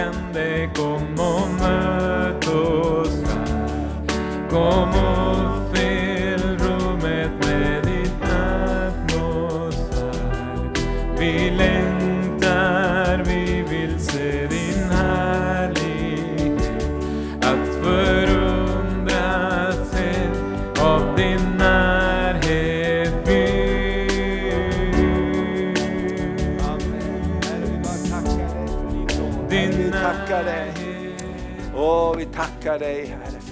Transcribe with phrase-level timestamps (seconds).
[0.00, 2.00] Ande kom och möt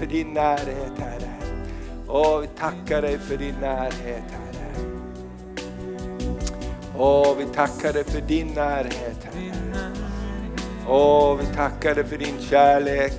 [0.08, 1.32] din närhet Herre.
[2.08, 4.88] Åh, vi tackar dig för din närhet Herre.
[6.98, 9.52] Åh, vi tackar dig för din närhet Herre.
[10.88, 13.12] Åh, vi tackar dig för din kärlek.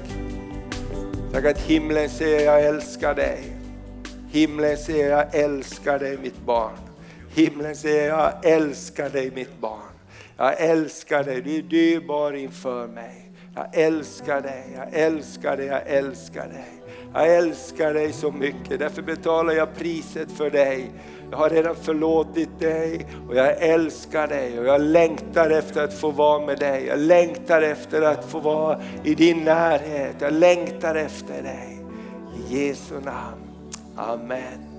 [1.34, 3.56] Tack att himlen säger jag älskar dig.
[4.32, 6.78] Himlen säger jag älskar dig mitt barn.
[7.30, 9.90] Himlen säger jag älskar dig mitt barn.
[10.38, 13.32] Jag älskar dig, du är dyrbar inför mig.
[13.56, 16.79] Jag älskar dig, jag älskar dig, jag älskar dig.
[17.14, 20.92] Jag älskar dig så mycket, därför betalar jag priset för dig.
[21.32, 26.12] Jag har redan förlåtit dig och jag älskar dig och jag längtar efter att få
[26.12, 26.86] vara med dig.
[26.86, 30.16] Jag längtar efter att få vara i din närhet.
[30.20, 31.86] Jag längtar efter dig.
[32.38, 33.50] I Jesu namn.
[33.96, 34.70] Amen.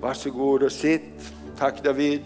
[0.00, 1.32] Varsågod och sitt.
[1.58, 2.20] Tack David.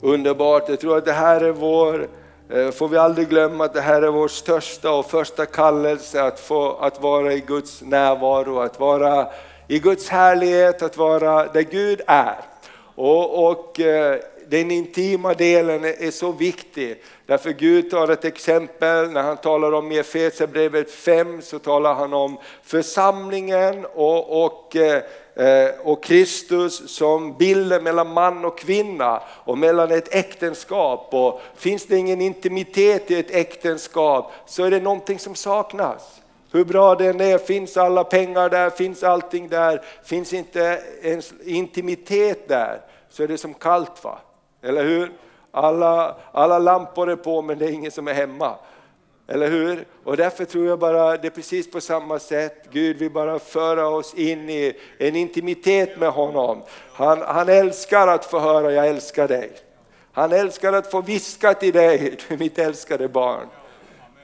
[0.00, 0.68] Underbart.
[0.68, 2.08] Jag tror att det här är vår,
[2.50, 6.40] Eh, får vi aldrig glömma att det här är vår största och första kallelse att,
[6.40, 9.28] få, att vara i Guds närvaro, att vara
[9.68, 12.36] i Guds härlighet, att vara där Gud är.
[12.94, 17.02] Och, och eh, den intima delen är, så viktig.
[17.26, 22.12] Därför Gud tar ett exempel när han talar om i Efesierbrevet 5 så talar han
[22.12, 25.02] om församlingen och, och eh,
[25.34, 31.08] eh, och Kristus som bilden mellan man och kvinna och mellan ett äktenskap.
[31.10, 36.20] Och finns det ingen intimitet i ett äktenskap så är det någonting som saknas.
[36.52, 42.48] Hur bra den är, finns alla pengar där, finns allting där, finns inte ens intimitet
[42.48, 42.80] där
[43.10, 44.18] så är det som kallt va?
[44.66, 45.12] Eller hur?
[45.50, 48.54] Alla, alla lampor är på men det är ingen som är hemma.
[49.28, 49.86] Eller hur?
[50.04, 52.68] Och därför tror jag bara det är precis på samma sätt.
[52.70, 56.62] Gud vill bara föra oss in i en intimitet med honom.
[56.92, 59.50] Han, han älskar att få höra jag älskar dig.
[60.12, 63.46] Han älskar att få viska till dig, du är mitt älskade barn.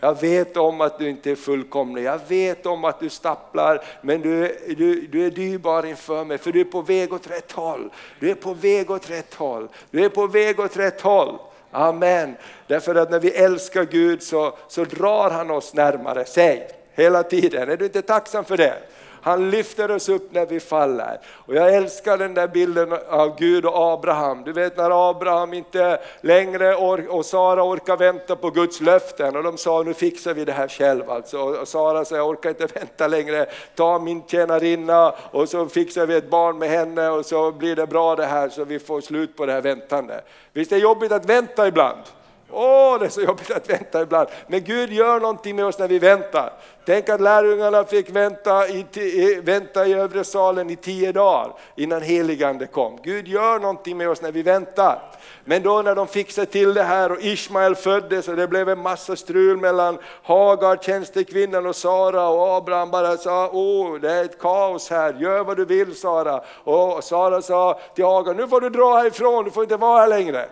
[0.05, 4.21] Jag vet om att du inte är fullkomlig, jag vet om att du stapplar, men
[4.21, 7.91] du, du, du är dyrbar inför mig, för du är på väg åt rätt håll.
[8.21, 11.39] Du är på väg åt rätt håll, du är på väg åt rätt håll.
[11.71, 12.37] Amen.
[12.67, 17.69] Därför att när vi älskar Gud så, så drar han oss närmare sig hela tiden.
[17.69, 18.79] Är du inte tacksam för det?
[19.23, 21.21] Han lyfter oss upp när vi faller.
[21.29, 24.45] Och jag älskar den där bilden av Gud och Abraham.
[24.45, 26.75] Du vet när Abraham inte längre
[27.09, 30.69] och Sara orkar vänta på Guds löften och de sa nu fixar vi det här
[30.69, 31.11] själv.
[31.11, 31.39] Alltså.
[31.39, 36.17] Och Sara sa jag orkar inte vänta längre, ta min tjänarinna och så fixar vi
[36.17, 39.37] ett barn med henne och så blir det bra det här så vi får slut
[39.37, 40.25] på det här väntandet.
[40.53, 42.03] Visst är det jobbigt att vänta ibland?
[42.53, 44.29] Åh, det är så jobbigt att vänta ibland.
[44.47, 46.53] Men Gud gör någonting med oss när vi väntar.
[46.85, 52.03] Tänk att lärjungarna fick vänta i, i, vänta i övre salen i tio dagar innan
[52.03, 52.99] heligande kom.
[53.03, 55.03] Gud gör någonting med oss när vi väntar.
[55.45, 58.79] Men då när de fixade till det här och Ismael föddes och det blev en
[58.79, 64.39] massa strul mellan Hagar, tjänstekvinnan och Sara och Abraham bara sa, åh det är ett
[64.39, 66.43] kaos här, gör vad du vill Sara.
[66.65, 70.09] Och Sara sa till Hagar, nu får du dra härifrån, du får inte vara här
[70.09, 70.49] längre.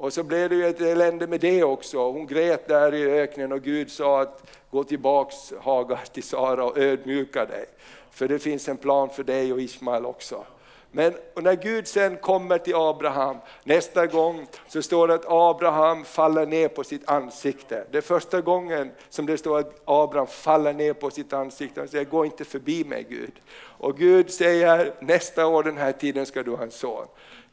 [0.00, 2.10] Och så blev det ju ett elände med det också.
[2.10, 6.78] Hon grät där i öknen och Gud sa att gå tillbaks Hagar till Sara och
[6.78, 7.66] ödmjuka dig.
[8.10, 10.44] För det finns en plan för dig och Ismael också.
[10.92, 16.46] Men när Gud sen kommer till Abraham, nästa gång så står det att Abraham faller
[16.46, 17.84] ner på sitt ansikte.
[17.90, 21.88] Det är första gången som det står att Abraham faller ner på sitt ansikte och
[21.88, 23.32] säger, gå inte förbi mig Gud.
[23.62, 27.06] Och Gud säger, nästa år den här tiden ska du ha en son.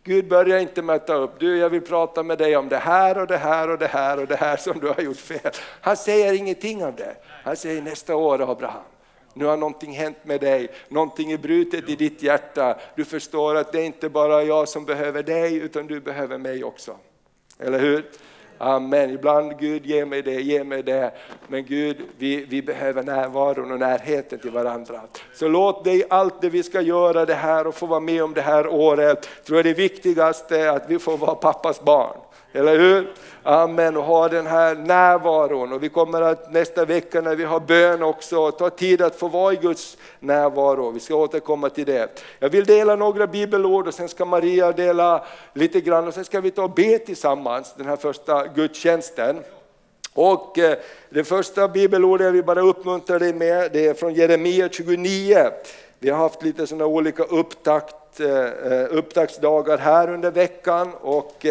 [0.04, 3.28] Gud börjar inte möta upp, du jag vill prata med dig om det här och
[3.28, 5.52] det här och det här och det här som du har gjort fel.
[5.82, 7.16] Han säger ingenting om det.
[7.44, 8.84] Han säger nästa år Abraham,
[9.34, 12.80] nu har någonting hänt med dig, någonting är brutet i ditt hjärta.
[12.96, 16.64] Du förstår att det är inte bara jag som behöver dig utan du behöver mig
[16.64, 16.98] också.
[17.60, 18.06] Eller hur?
[18.58, 19.10] Amen.
[19.10, 21.12] Ibland Gud ge mig det, ge mig det.
[21.48, 25.02] Men Gud, vi, vi behöver närvaron och närheten till varandra.
[25.34, 28.34] Så låt dig allt det vi ska göra det här och få vara med om
[28.34, 32.18] det här året, tror jag det viktigaste är att vi får vara pappas barn.
[32.54, 33.14] Eller hur?
[33.50, 35.74] Amen, och ha den här närvaron.
[35.74, 39.28] Och vi kommer att nästa vecka när vi har bön också ta tid att få
[39.28, 40.92] vara i Guds närvaro.
[40.92, 42.24] Vi ska återkomma till det.
[42.40, 46.42] Jag vill dela några bibelord och sen ska Maria dela lite grann och sen ska
[46.42, 49.40] vi ta och be tillsammans den här första gudstjänsten.
[50.14, 50.78] Och eh,
[51.10, 55.38] det första bibelordet jag vill bara uppmuntra dig med, det är från Jeremia 29.
[56.00, 61.46] Vi har haft lite sådana olika upptakt, eh, eh, upptaktsdagar här under veckan och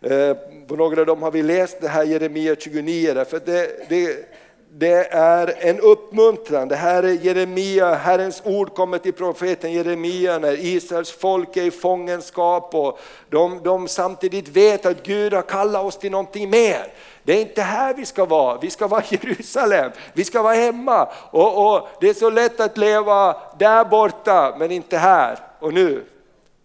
[0.00, 0.36] Eh,
[0.66, 4.28] på några av dem har vi läst det här Jeremia 29 därför det, det,
[4.70, 6.68] det är en uppmuntran.
[6.68, 11.70] Det här är Jeremia, Herrens ord kommer till profeten Jeremia när Israels folk är i
[11.70, 12.98] fångenskap och
[13.28, 16.92] de, de samtidigt vet att Gud har kallat oss till någonting mer.
[17.22, 20.54] Det är inte här vi ska vara, vi ska vara i Jerusalem, vi ska vara
[20.54, 21.08] hemma.
[21.30, 26.04] Och, och Det är så lätt att leva där borta men inte här och nu.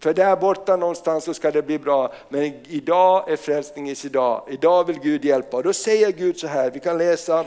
[0.04, 4.44] För där borta någonstans så ska det bli bra, men idag är frälsningens idag.
[4.50, 5.58] Idag vill Gud hjälpa.
[5.58, 7.46] Och då säger Gud så här, vi kan läsa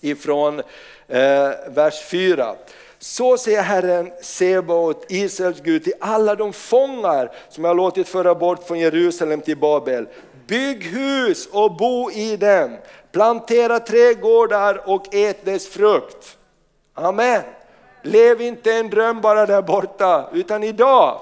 [0.00, 0.62] ifrån
[1.08, 2.54] eh, vers 4.
[2.98, 8.34] Så säger Herren Sebaot, Israels Gud, till alla de fångar som jag har låtit föra
[8.34, 10.06] bort från Jerusalem till Babel.
[10.46, 12.76] Bygg hus och bo i dem,
[13.12, 16.38] plantera trädgårdar och ät dess frukt.
[16.94, 17.42] Amen.
[18.02, 21.20] Lev inte en dröm bara där borta, utan idag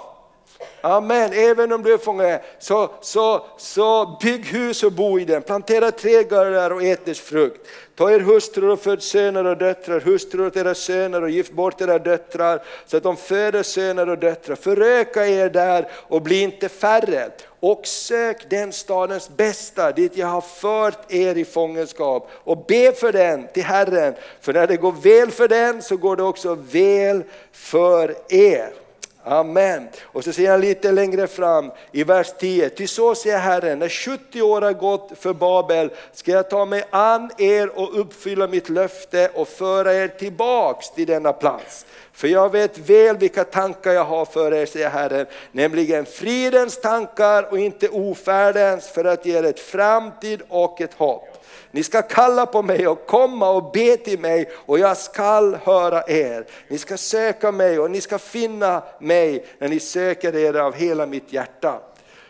[0.81, 5.43] Amen, även om du är fånge, så, så, så bygg hus och bo i den,
[5.43, 7.67] plantera trädgårdar och ät dess frukt.
[7.95, 11.81] Ta er hustrur och föd söner och döttrar, hustrur åt era söner och gift bort
[11.81, 14.57] era döttrar så att de föder söner och döttrar.
[14.57, 17.31] Föröka er där och bli inte färre.
[17.61, 23.13] Och sök den stadens bästa dit jag har fört er i fångenskap och be för
[23.13, 24.15] den till Herren.
[24.41, 27.23] För när det går väl för den så går det också väl
[27.53, 28.82] för er.
[29.25, 29.89] Amen.
[30.03, 32.71] Och så säger han lite längre fram i vers 10.
[32.71, 36.85] Ty så säger Herren, när 70 år har gått för Babel ska jag ta mig
[36.91, 41.87] an er och uppfylla mitt löfte och föra er tillbaks till denna plats.
[42.13, 47.53] För jag vet väl vilka tankar jag har för er, säger Herren, nämligen fridens tankar
[47.53, 51.32] och inte ofärdens för att ge er ett framtid och ett hopp.
[51.75, 56.03] Ni ska kalla på mig och komma och be till mig och jag skall höra
[56.07, 56.47] er.
[56.69, 61.07] Ni ska söka mig och ni ska finna mig när ni söker er av hela
[61.07, 61.81] mitt hjärta.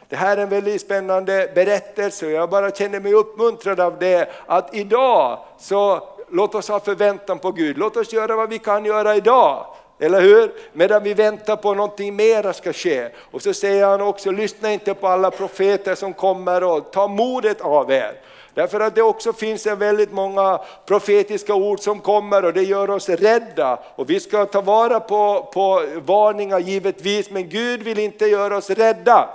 [0.08, 4.28] Det här är en väldigt spännande berättelse och jag bara känner mig uppmuntrad av det
[4.46, 8.84] att idag så låt oss ha förväntan på Gud, låt oss göra vad vi kan
[8.84, 9.66] göra idag.
[9.98, 10.52] Eller hur?
[10.72, 13.08] Medan vi väntar på någonting mera ska ske.
[13.30, 17.60] Och så säger han också, lyssna inte på alla profeter som kommer och ta modet
[17.60, 18.20] av er.
[18.54, 22.90] Därför att det också finns en väldigt många profetiska ord som kommer och det gör
[22.90, 23.78] oss rädda.
[23.96, 28.70] Och vi ska ta vara på, på varningar givetvis, men Gud vill inte göra oss
[28.70, 29.28] rädda.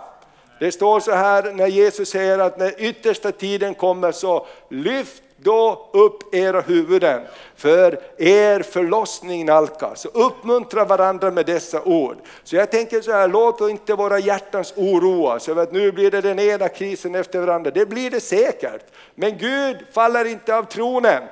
[0.59, 5.89] Det står så här när Jesus säger att när yttersta tiden kommer så lyft då
[5.93, 7.21] upp era huvuden,
[7.55, 10.05] för er förlossning nalkas.
[10.05, 12.17] Uppmuntra varandra med dessa ord.
[12.43, 16.21] Så jag tänker så här, låt inte våra hjärtans oroas över att nu blir det
[16.21, 17.71] den ena krisen efter varandra.
[17.71, 18.83] Det blir det säkert.
[19.15, 21.23] Men Gud faller inte av tronen.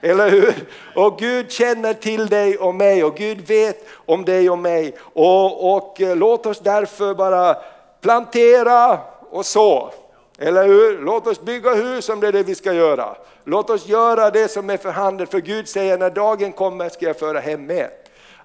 [0.00, 0.54] Eller hur?
[0.94, 4.96] Och Gud känner till dig och mig och Gud vet om dig och mig.
[5.00, 7.56] Och, och eh, låt oss därför bara
[8.00, 8.98] plantera
[9.30, 9.92] och så.
[10.38, 10.98] Eller hur?
[11.02, 13.16] Låt oss bygga hus om det är det vi ska göra.
[13.44, 17.06] Låt oss göra det som är för handen, för Gud säger när dagen kommer ska
[17.06, 17.90] jag föra hem er.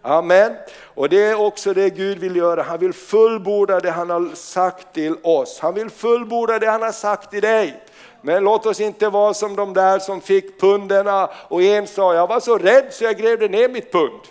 [0.02, 0.56] Amen.
[0.84, 4.94] Och det är också det Gud vill göra, han vill fullborda det han har sagt
[4.94, 5.60] till oss.
[5.60, 7.84] Han vill fullborda det han har sagt till dig.
[8.22, 12.28] Men låt oss inte vara som de där som fick punderna och en sa, jag
[12.28, 14.22] var så rädd så jag grävde ner mitt pund.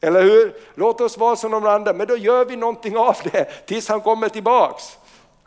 [0.00, 0.54] Eller hur?
[0.74, 4.00] Låt oss vara som de andra, men då gör vi någonting av det tills han
[4.00, 4.98] kommer tillbaks.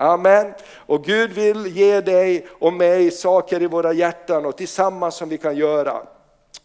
[0.02, 0.54] Amen.
[0.76, 5.38] Och Gud vill ge dig och mig saker i våra hjärtan och tillsammans som vi
[5.38, 6.02] kan göra.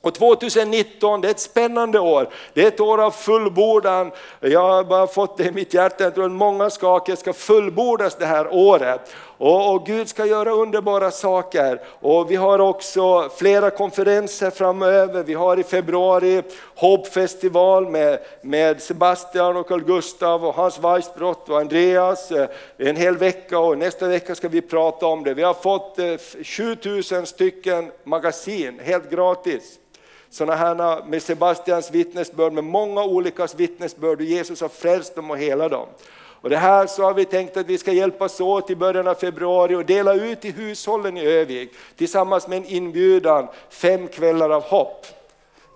[0.01, 2.29] Och 2019, det är ett spännande år.
[2.55, 4.11] Det är ett år av fullbordan.
[4.41, 8.17] Jag har bara fått det i mitt hjärta, jag tror att många saker ska fullbordas
[8.17, 9.15] det här året.
[9.39, 11.81] Och, och, Gud ska göra underbara saker.
[12.01, 15.23] Och vi har också flera konferenser framöver.
[15.23, 16.43] Vi har i februari
[16.75, 22.33] Hoppfestival med, med Sebastian och Carl Gustav och Hans Weissbrott och Andreas.
[22.33, 25.35] Eh, en hel vecka och nästa vecka ska vi prata om det.
[25.35, 29.79] Vi har fått eh, 7000 stycken magasin helt gratis
[30.31, 35.39] sådana här med Sebastians vittnesbörd, med många olika vittnesbörd, och Jesus har frälst dem och
[35.39, 35.89] helat dem.
[36.47, 39.15] Och det här så har vi tänkt att vi ska hjälpas åt i början av
[39.15, 44.63] februari och dela ut till hushållen i Övik tillsammans med en inbjudan, fem kvällar av
[44.63, 45.07] hopp.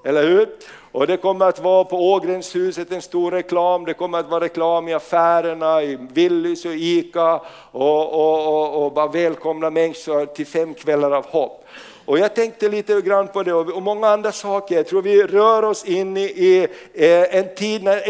[0.04, 0.48] Eller hur?
[0.92, 4.88] Och det kommer att vara på Ågrenshuset en stor reklam, det kommer att vara reklam
[4.88, 7.40] i affärerna, i Willys och ICA
[7.73, 11.64] och, och, och, och bara välkomna människor till fem kvällar av hopp.
[12.04, 14.76] Och jag tänkte lite grann på det och många andra saker.
[14.76, 18.09] Jag tror vi rör oss in i eh, en tid när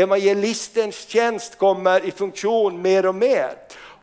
[0.00, 3.50] evangelistens tjänst kommer i funktion mer och mer.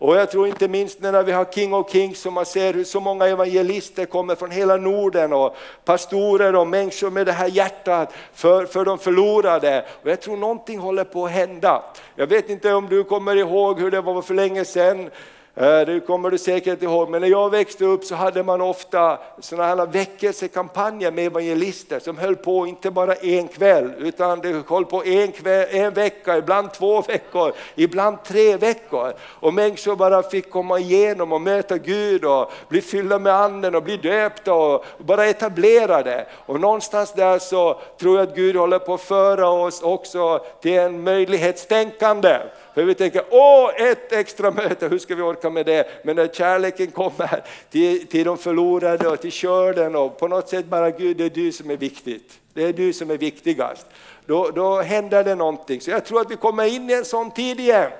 [0.01, 2.84] Och jag tror inte minst när vi har King of Kings som man ser hur
[2.84, 5.55] så många evangelister kommer från hela Norden och
[5.86, 9.86] pastorer och människor med det här hjärtat för, för de förlorade.
[10.03, 11.84] Och jag tror någonting håller på att hända.
[12.15, 15.10] Jag vet inte om du kommer ihåg hur det var för länge sedan
[15.55, 19.20] Eh, det kommer du säkert ihåg, men när jag växte upp så hade man ofta
[19.39, 24.86] sådana här väckelsekampanjer med evangelister som höll på inte bara en kväll, utan det höll
[24.86, 29.13] på en, kväll, en vecka, ibland två veckor, ibland tre veckor.
[29.22, 33.84] Och människor bara fick komma igenom och möta Gud och bli fyllda med anden och
[33.84, 36.25] bli döpta och bara etablerade.
[36.46, 40.77] Och någonstans där så tror jag att Gud håller på att föra oss också till
[40.77, 42.38] en möjlighetstänkande.
[42.74, 45.88] För vi tänker, åh ett extra möte, hur ska vi orka med det?
[46.04, 50.66] Men när kärleken kommer till, till de förlorade och till körden och på något sätt
[50.66, 52.40] bara Gud, det är du som är viktigt.
[52.54, 53.86] Det är du som är viktigast.
[54.25, 55.82] Då, då händer det någonting.
[55.82, 57.92] Så jag tror att vi kommer in i en sån tid igen.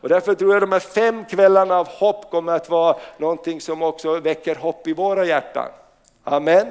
[0.00, 3.60] Och därför tror jag att de här fem kvällarna av hopp kommer att vara någonting
[3.60, 5.68] som också väcker hopp i våra hjärtan.
[6.28, 6.66] Amen.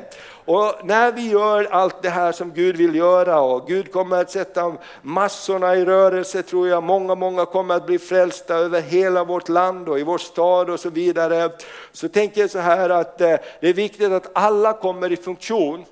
[0.46, 4.32] Och när vi gör allt det här som Gud vill göra och Gud kommer att
[4.32, 9.50] sätta massorna i rörelse tror jag, många, många kommer att bli frälsta över hela vårt
[9.50, 11.50] land och i vår stad och så vidare.
[11.92, 15.86] Så tänker jag så här att eh, det är viktigt att alla kommer i funktion.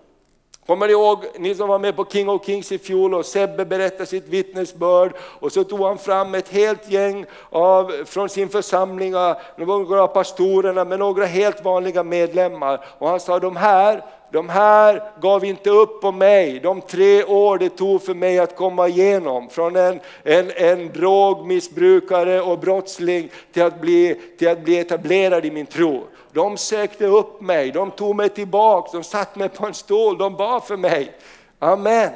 [0.68, 3.66] Kommer ni ihåg, ni som var med på King of Kings i fjol och Sebbe
[3.66, 5.14] berättade sitt vittnesbörd?
[5.40, 9.14] Och så tog han fram ett helt gäng av, från sin församling,
[9.56, 12.86] några av pastorerna med några helt vanliga medlemmar.
[12.98, 14.04] Och han sa de här
[14.34, 18.56] de här gav inte upp på mig, de tre år det tog för mig att
[18.56, 19.50] komma igenom.
[19.50, 25.52] Från en, en, en drogmissbrukare och brottsling till att, bli, till att bli etablerad i
[25.52, 26.04] min tro.
[26.32, 30.36] De sökte upp mig, de tog mig tillbaka, de satte mig på en stol, de
[30.36, 31.12] bad för mig.
[31.60, 32.10] Amen.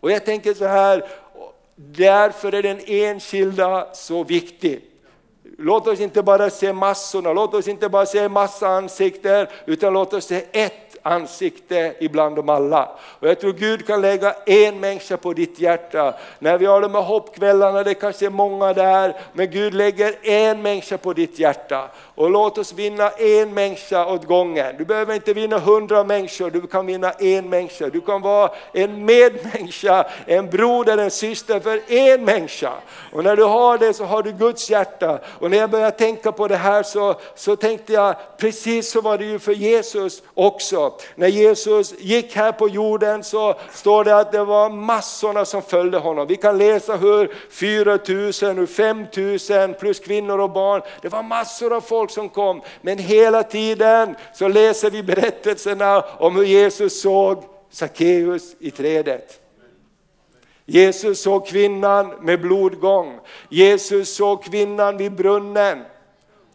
[0.00, 1.04] Och jag tänker så här,
[1.76, 4.80] därför är den enskilda så viktig.
[5.58, 10.12] Låt oss inte bara se massorna, låt oss inte bara se massa ansikten, utan låt
[10.12, 12.88] oss se ett ansikte ibland dem alla.
[13.20, 16.14] Och jag tror Gud kan lägga en människa på ditt hjärta.
[16.38, 20.62] När vi har de här hoppkvällarna, det kanske är många där, men Gud lägger en
[20.62, 21.90] människa på ditt hjärta.
[22.14, 24.74] Och låt oss vinna en människa åt gången.
[24.78, 27.88] Du behöver inte vinna hundra människor, du kan vinna en människa.
[27.88, 32.72] Du kan vara en medmänniska, en broder, en syster för en människa.
[33.12, 35.18] Och när du har det så har du Guds hjärta.
[35.38, 39.18] Och när jag började tänka på det här så, så tänkte jag, precis så var
[39.18, 40.92] det ju för Jesus också.
[41.14, 45.98] När Jesus gick här på jorden så står det att det var massorna som följde
[45.98, 46.26] honom.
[46.26, 51.80] Vi kan läsa hur 4000, hur 5000 plus kvinnor och barn, det var massor av
[51.80, 52.62] folk som kom.
[52.82, 59.40] Men hela tiden så läser vi berättelserna om hur Jesus såg Sackeus i trädet.
[60.66, 63.20] Jesus såg kvinnan med blodgång.
[63.48, 65.84] Jesus såg kvinnan vid brunnen.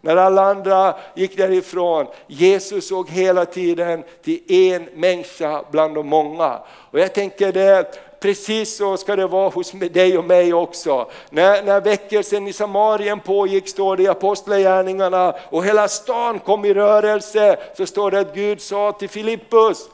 [0.01, 6.59] När alla andra gick därifrån, Jesus såg hela tiden till en människa bland de många.
[6.67, 11.11] Och jag tänker det, precis så ska det vara hos dig och mig också.
[11.29, 16.73] När, när väckelsen i Samarien pågick, står det i Apostlagärningarna, och hela stan kom i
[16.73, 19.89] rörelse, så står det att Gud sa till Filippus,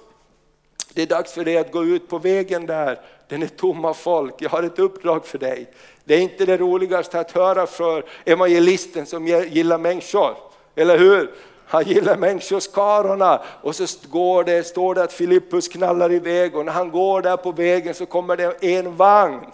[0.94, 3.94] det är dags för dig att gå ut på vägen där, den är tom av
[3.94, 5.72] folk, jag har ett uppdrag för dig.
[6.04, 10.36] Det är inte det roligaste att höra för evangelisten som gillar människor,
[10.76, 11.32] eller hur?
[11.76, 16.72] Han gillar människoskarorna och så går det, står det att Filippus knallar iväg och när
[16.72, 19.46] han går där på vägen så kommer det en vagn.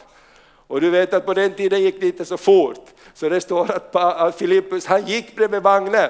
[0.68, 2.86] Och du vet att på den tiden gick det inte så fort.
[3.14, 6.10] Så det står att Filippus han gick bredvid vagnen.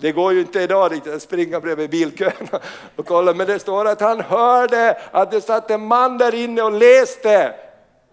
[0.00, 2.32] Det går ju inte idag riktigt att springa bredvid bilkön
[2.96, 6.62] och kolla, men det står att han hörde att det satt en man där inne
[6.62, 7.54] och läste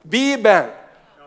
[0.02, 0.66] Bibeln.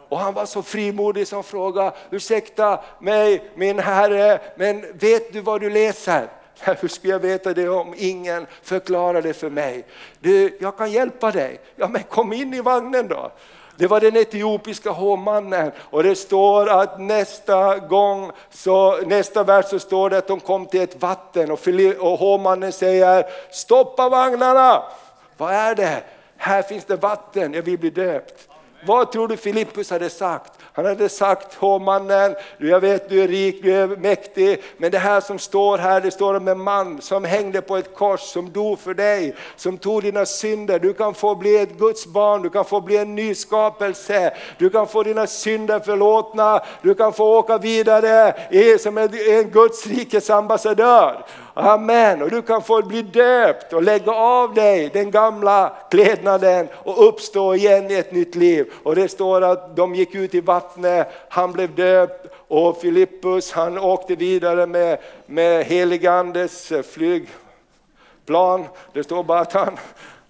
[0.08, 5.60] Och han var så frimodig som frågade, ursäkta mig min herre, men vet du vad
[5.60, 6.28] du läser?
[6.80, 9.84] Hur skulle jag veta det om ingen förklarar det för mig?
[10.20, 11.60] Du, jag kan hjälpa dig.
[11.76, 13.32] Ja men kom in i vagnen då.
[13.78, 19.78] Det var den etiopiska hovmannen och det står att nästa gång, så, nästa vers så
[19.78, 21.60] står det att de kom till ett vatten och,
[21.98, 24.82] och hovmannen säger stoppa vagnarna.
[25.36, 26.02] Vad är det?
[26.36, 28.48] Här finns det vatten, jag vill bli döpt.
[28.84, 30.52] Vad tror du Filippus hade sagt?
[30.72, 35.20] Han hade sagt, hovmannen, jag vet du är rik, du är mäktig, men det här
[35.20, 38.78] som står här, det står om en man som hängde på ett kors, som dog
[38.78, 40.78] för dig, som tog dina synder.
[40.78, 44.70] Du kan få bli ett Guds barn, du kan få bli en ny skapelse, du
[44.70, 48.34] kan få dina synder förlåtna, du kan få åka vidare
[48.78, 51.24] som en Guds rikes ambassadör.
[51.58, 52.22] Amen.
[52.22, 57.54] Och du kan få bli döpt och lägga av dig den gamla klädnaden och uppstå
[57.54, 58.72] igen i ett nytt liv.
[58.82, 63.78] Och det står att de gick ut i vattnet, han blev döpt och Filippus han
[63.78, 68.64] åkte vidare med, med heligandes flygplan.
[68.92, 69.78] Det står bara att han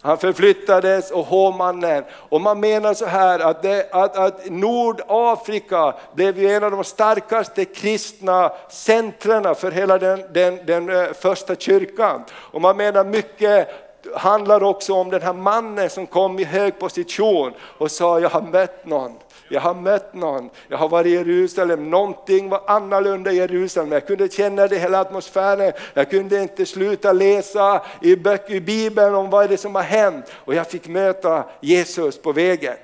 [0.00, 2.04] han förflyttades och hovmannen.
[2.10, 7.64] Och man menar så här att, det, att, att Nordafrika blev en av de starkaste
[7.64, 12.24] kristna centrarna för hela den, den, den eh, första kyrkan.
[12.32, 13.68] Och man menar mycket
[14.14, 18.42] handlar också om den här mannen som kom i hög position och sa jag har
[18.42, 19.12] mött någon
[19.48, 23.92] jag har mött någon, jag har varit i Jerusalem, någonting var annorlunda i Jerusalem.
[23.92, 29.14] Jag kunde känna det hela atmosfären, jag kunde inte sluta läsa i böcker i Bibeln
[29.14, 30.24] om vad det är som har hänt.
[30.34, 32.74] Och jag fick möta Jesus på vägen.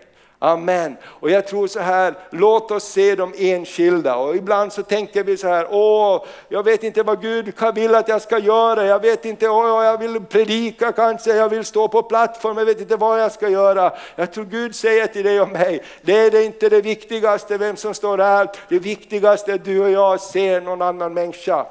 [0.44, 0.96] Amen.
[1.04, 4.16] Och jag tror så här, låt oss se de enskilda.
[4.16, 8.08] Och ibland så tänker vi så här, åh, jag vet inte vad Gud vill att
[8.08, 8.86] jag ska göra.
[8.86, 12.80] Jag vet inte, åh, jag vill predika kanske, jag vill stå på plattform, jag vet
[12.80, 13.92] inte vad jag ska göra.
[14.16, 17.94] Jag tror Gud säger till dig och mig, det är inte det viktigaste vem som
[17.94, 18.48] står här.
[18.68, 21.66] Det viktigaste är att du och jag ser någon annan människa.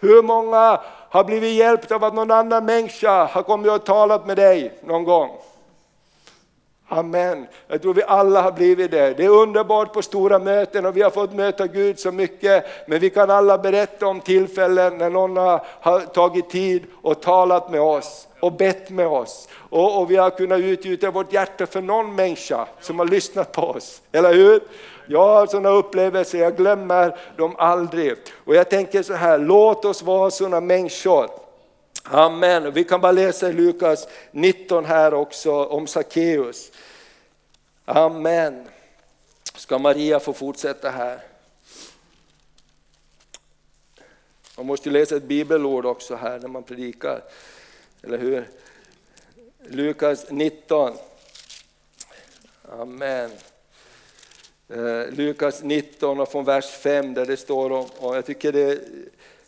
[0.00, 4.36] Hur många har blivit hjälpta av att någon annan människa har kommit och talat med
[4.36, 5.30] dig någon gång?
[6.88, 7.46] Amen.
[7.68, 9.14] Jag tror vi alla har blivit det.
[9.14, 12.64] Det är underbart på stora möten och vi har fått möta Gud så mycket.
[12.86, 15.36] Men vi kan alla berätta om tillfällen när någon
[15.80, 19.48] har tagit tid och talat med oss och bett med oss.
[19.54, 23.62] Och, och vi har kunnat utgjuta vårt hjärta för någon människa som har lyssnat på
[23.62, 24.02] oss.
[24.12, 24.60] Eller hur?
[25.06, 28.14] Jag har sådana upplevelser, jag glömmer dem aldrig.
[28.44, 31.43] Och jag tänker så här, låt oss vara sådana människor
[32.06, 32.72] Amen.
[32.72, 36.72] Vi kan bara läsa i Lukas 19 här också om Sackeus.
[37.84, 38.68] Amen.
[39.54, 41.20] Ska Maria få fortsätta här?
[44.56, 47.22] Man måste läsa ett bibelord också här när man predikar,
[48.02, 48.48] eller hur?
[49.58, 50.96] Lukas 19.
[52.70, 53.30] Amen.
[54.68, 58.80] Eh, Lukas 19 och från vers 5 där det står om, och jag tycker det,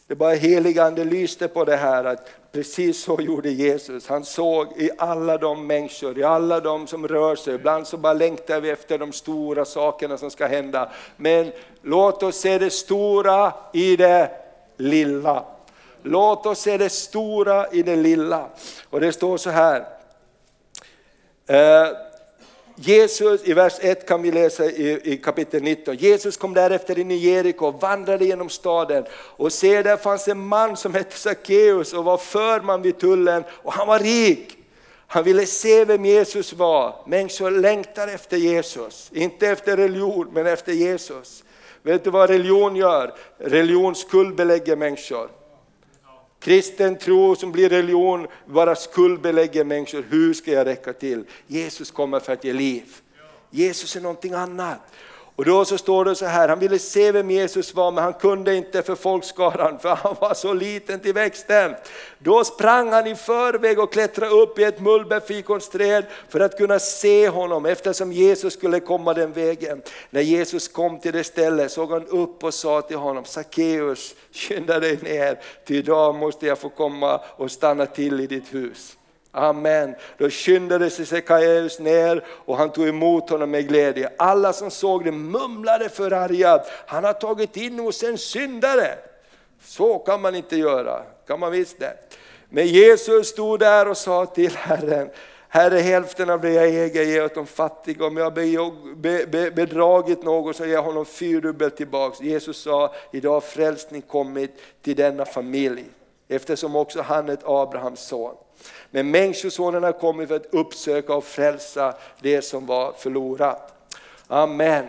[0.06, 4.08] det bara heligande lyste på det här att Precis så gjorde Jesus.
[4.08, 7.54] Han såg i alla de människor, i alla de som rör sig.
[7.54, 10.92] Ibland så bara längtar vi efter de stora sakerna som ska hända.
[11.16, 11.52] Men
[11.82, 14.30] låt oss se det stora i det
[14.76, 15.44] lilla.
[16.02, 18.48] Låt oss se det stora i det lilla.
[18.90, 19.86] Och det står så här.
[21.46, 21.88] Eh,
[22.78, 25.96] Jesus, i vers 1 kan vi läsa i, i kapitel 19.
[25.96, 30.46] Jesus kom därefter in i Jeriko och vandrade genom staden och se där fanns en
[30.46, 34.58] man som hette Sackeus och var förman vid tullen och han var rik.
[35.06, 36.94] Han ville se vem Jesus var.
[37.06, 41.44] Människor längtar efter Jesus, inte efter religion men efter Jesus.
[41.82, 43.14] Vet du vad religion gör?
[43.38, 45.30] Religion skuldbelägger människor.
[46.46, 50.04] Kristen tro som blir religion bara skuldbelägger människor.
[50.10, 51.24] Hur ska jag räcka till?
[51.46, 52.84] Jesus kommer för att ge liv.
[53.50, 54.80] Jesus är någonting annat.
[55.36, 58.12] Och då så står det så här, han ville se vem Jesus var men han
[58.12, 61.74] kunde inte för folkskaran för han var så liten till växten.
[62.18, 67.28] Då sprang han i förväg och klättrade upp i ett mullbärfikonsträd för att kunna se
[67.28, 69.82] honom eftersom Jesus skulle komma den vägen.
[70.10, 74.80] När Jesus kom till det stället såg han upp och sa till honom, Sackeus skynda
[74.80, 78.96] dig ner, till idag måste jag få komma och stanna till i ditt hus.
[79.36, 79.94] Amen.
[80.18, 84.10] Då skyndade sig Sekaeus ner och han tog emot honom med glädje.
[84.18, 88.98] Alla som såg det mumlade förargat, han har tagit in hos en syndare.
[89.62, 91.92] Så kan man inte göra, kan man visst det.
[92.48, 95.10] Men Jesus stod där och sa till Herren,
[95.48, 100.54] Herre hälften av det jag äger ger åt de fattiga, om jag har bedragit någon
[100.54, 102.20] så ger jag honom fyrdubbelt tillbaks.
[102.20, 104.50] Jesus sa, idag har frälsning kommit
[104.82, 105.84] till denna familj,
[106.28, 108.34] eftersom också han är ett Abrahams son.
[108.90, 113.72] Men Människosonen har kommit för att uppsöka och frälsa det som var förlorat.
[114.28, 114.86] Amen.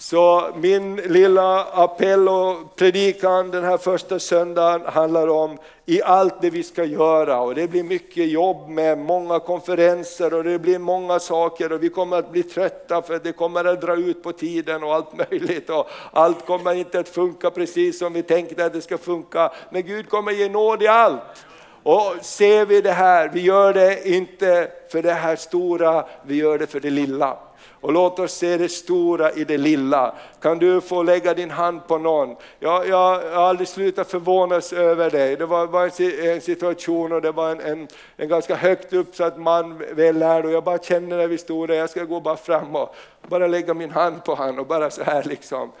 [0.00, 6.50] Så min lilla appell och predikan den här första söndagen handlar om i allt det
[6.50, 11.18] vi ska göra och det blir mycket jobb med många konferenser och det blir många
[11.18, 14.82] saker och vi kommer att bli trötta för det kommer att dra ut på tiden
[14.84, 18.82] och allt möjligt och allt kommer inte att funka precis som vi tänkte att det
[18.82, 21.44] ska funka men Gud kommer ge nåd i allt.
[21.82, 26.58] Och ser vi det här, vi gör det inte för det här stora, vi gör
[26.58, 27.38] det för det lilla.
[27.80, 30.14] Och låt oss se det stora i det lilla.
[30.40, 32.36] Kan du få lägga din hand på någon?
[32.58, 35.36] Jag, jag, jag har aldrig slutat förvånas över dig.
[35.36, 35.90] Det var, var
[36.34, 40.64] en situation och det var en, en, en ganska högt uppsatt man, vällärd och jag
[40.64, 42.94] bara kände när vi stod där, jag ska gå bara fram och
[43.28, 45.72] bara lägga min hand på honom och bara så här liksom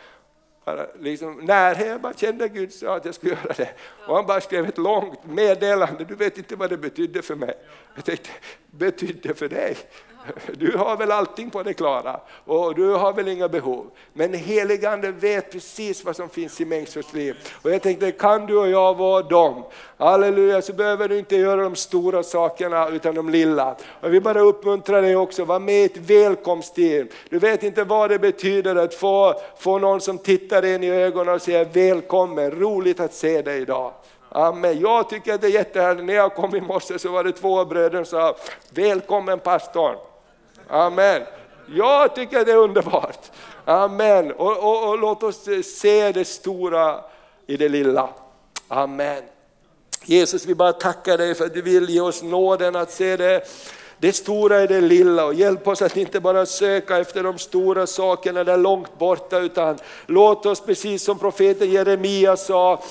[0.64, 3.70] bara liksom närhet, jag bara kände Gud sa att jag skulle göra det.
[4.06, 7.54] Och han bara skrev ett långt meddelande, du vet inte vad det betydde för mig.
[7.94, 8.30] Jag tänkte,
[8.70, 9.76] betydde för dig?
[10.52, 13.86] Du har väl allting på det klara och du har väl inga behov.
[14.12, 17.36] Men heligande vet precis vad som finns i människors liv.
[17.62, 19.62] Och jag tänkte, kan du och jag vara dem?
[19.96, 23.76] Halleluja, så behöver du inte göra de stora sakerna utan de lilla.
[24.00, 27.08] Jag vill bara uppmuntra dig också, var med i ett välkomstteam.
[27.28, 31.34] Du vet inte vad det betyder att få, få någon som tittar in i ögonen
[31.34, 33.92] och säger välkommen, roligt att se dig idag.
[34.32, 34.80] Amen.
[34.80, 36.04] Jag tycker att det är jättehärligt.
[36.04, 38.36] När jag kom i morse så var det två bröder som sa,
[38.70, 39.96] välkommen pastorn.
[40.70, 41.22] Amen.
[41.66, 43.30] Jag tycker det är underbart.
[43.64, 44.32] Amen.
[44.32, 47.00] Och, och, och låt oss eh, se det stora
[47.46, 48.08] i det lilla.
[48.68, 49.22] Amen.
[50.04, 53.42] Jesus, vi bara tackar dig för att du vill ge oss nåden att se det,
[53.98, 57.86] det stora i det lilla och hjälp oss att inte bara söka efter de stora
[57.86, 62.82] sakerna där långt borta utan låt oss precis som profeten Jeremia sa,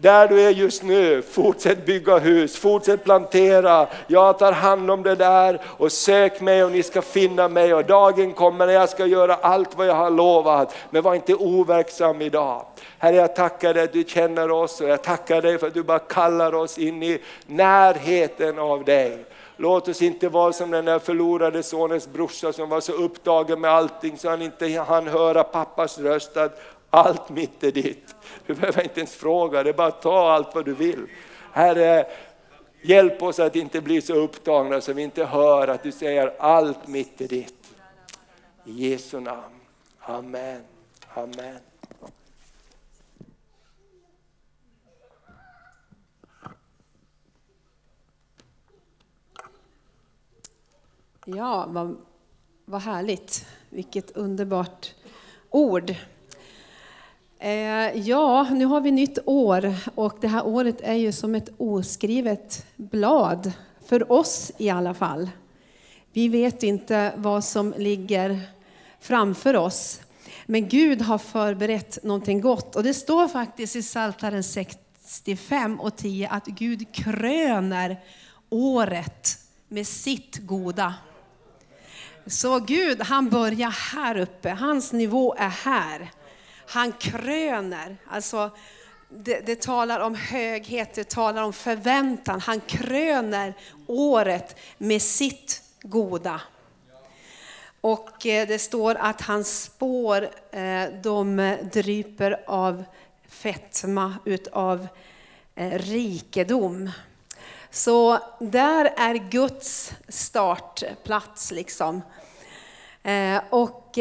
[0.00, 3.86] där du är just nu, fortsätt bygga hus, fortsätt plantera.
[4.06, 7.84] Jag tar hand om det där och sök mig och ni ska finna mig och
[7.84, 10.74] dagen kommer när jag ska göra allt vad jag har lovat.
[10.90, 12.66] Men var inte overksam idag.
[12.98, 15.82] Herre jag tackar dig att du känner oss och jag tackar dig för att du
[15.82, 19.24] bara kallar oss in i närheten av dig.
[19.56, 23.70] Låt oss inte vara som den där förlorade sonens brorsa som var så upptagen med
[23.70, 26.60] allting så han inte hann höra pappas röst att
[26.90, 28.14] allt mitt är ditt.
[28.46, 31.06] Du behöver inte ens fråga, det är bara att ta allt vad du vill.
[31.52, 32.06] Herre,
[32.82, 36.86] hjälp oss att inte bli så upptagna så vi inte hör att du säger allt
[36.86, 37.74] mitt är ditt.
[38.64, 39.54] I Jesu namn.
[40.00, 40.62] Amen.
[41.14, 41.58] Amen.
[51.24, 51.96] Ja, vad,
[52.64, 53.46] vad härligt.
[53.68, 54.94] Vilket underbart
[55.50, 55.94] ord.
[57.42, 61.48] Eh, ja, nu har vi nytt år och det här året är ju som ett
[61.56, 63.52] oskrivet blad,
[63.86, 65.30] för oss i alla fall.
[66.12, 68.40] Vi vet inte vad som ligger
[69.00, 70.00] framför oss,
[70.46, 72.76] men Gud har förberett någonting gott.
[72.76, 78.00] Och det står faktiskt i Psaltaren 65 och 10 att Gud kröner
[78.50, 80.94] året med sitt goda.
[82.26, 86.10] Så Gud, han börjar här uppe, hans nivå är här.
[86.70, 88.50] Han kröner, alltså
[89.08, 92.40] det, det, talar om höghet, det talar om förväntan.
[92.40, 93.54] Han kröner
[93.86, 96.40] året med sitt goda.
[97.80, 102.84] Och eh, det står att hans spår, eh, de dryper av
[103.28, 104.88] fetma, utav
[105.54, 106.90] eh, rikedom.
[107.70, 112.02] Så där är Guds startplats liksom.
[113.50, 113.98] Och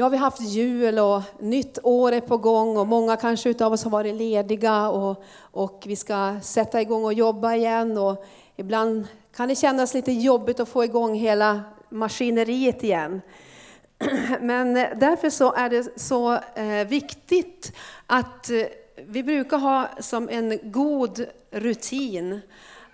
[0.00, 3.72] nu har vi haft jul och nytt år är på gång och många kanske utav
[3.72, 7.98] oss har varit lediga och, och vi ska sätta igång och jobba igen.
[7.98, 8.24] Och
[8.56, 13.20] ibland kan det kännas lite jobbigt att få igång hela maskineriet igen.
[14.40, 17.72] Men därför så är det så eh, viktigt
[18.06, 18.66] att eh,
[19.06, 22.40] vi brukar ha som en god rutin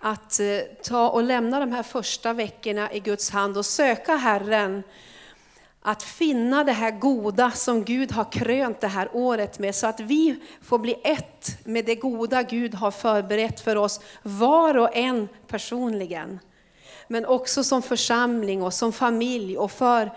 [0.01, 4.83] att eh, ta och lämna de här första veckorna i Guds hand och söka Herren
[5.87, 10.01] att finna det här goda som Gud har krönt det här året med, så att
[10.01, 15.29] vi får bli ett med det goda Gud har förberett för oss, var och en
[15.46, 16.38] personligen.
[17.09, 20.11] Men också som församling och som familj och för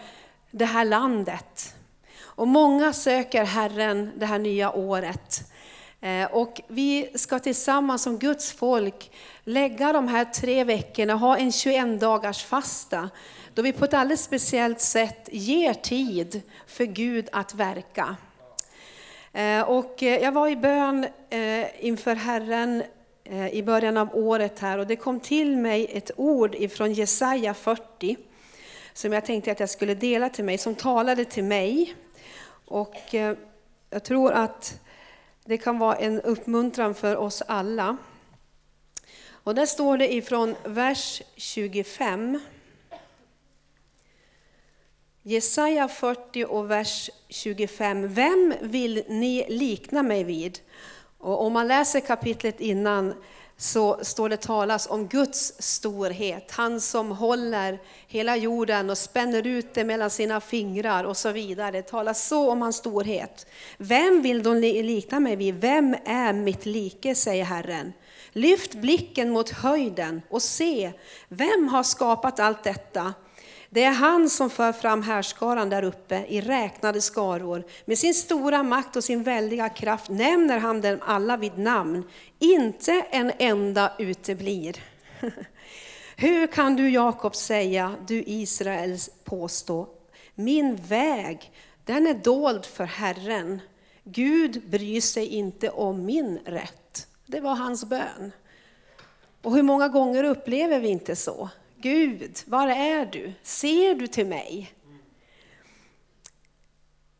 [0.51, 1.75] det här landet.
[2.21, 5.51] Och många söker Herren det här nya året.
[6.01, 9.11] Eh, och vi ska tillsammans som Guds folk
[9.43, 13.09] lägga de här tre veckorna, ha en 21 dagars fasta
[13.59, 18.15] då vi på ett alldeles speciellt sätt ger tid för Gud att verka.
[19.33, 22.83] Eh, och eh, jag var i bön eh, inför Herren
[23.51, 28.17] i början av året här och det kom till mig ett ord ifrån Jesaja 40
[28.93, 31.95] som jag tänkte att jag skulle dela till mig, som talade till mig.
[32.65, 32.95] Och
[33.89, 34.81] jag tror att
[35.45, 37.97] det kan vara en uppmuntran för oss alla.
[39.31, 42.39] Och där står det ifrån vers 25.
[45.23, 48.13] Jesaja 40 och vers 25.
[48.13, 50.59] Vem vill ni likna mig vid?
[51.17, 53.13] Och om man läser kapitlet innan
[53.57, 56.51] så står det talas om Guds storhet.
[56.51, 61.71] Han som håller hela jorden och spänner ut det mellan sina fingrar och så vidare.
[61.71, 63.47] Det talas så om hans storhet.
[63.77, 65.55] Vem vill de likna mig vid?
[65.55, 67.93] Vem är mitt like, säger Herren.
[68.31, 70.91] Lyft blicken mot höjden och se,
[71.27, 73.13] vem har skapat allt detta?
[73.71, 77.63] Det är han som för fram härskaran där uppe i räknade skaror.
[77.85, 82.03] Med sin stora makt och sin väldiga kraft nämner han dem alla vid namn.
[82.39, 84.83] Inte en enda uteblir.
[86.15, 89.87] Hur kan du Jakob säga, du Israels påstå,
[90.35, 91.51] min väg,
[91.85, 93.61] den är dold för Herren.
[94.03, 97.07] Gud bryr sig inte om min rätt.
[97.25, 98.31] Det var hans bön.
[99.41, 101.49] Och hur många gånger upplever vi inte så?
[101.81, 103.33] Gud, var är du?
[103.43, 104.73] Ser du till mig?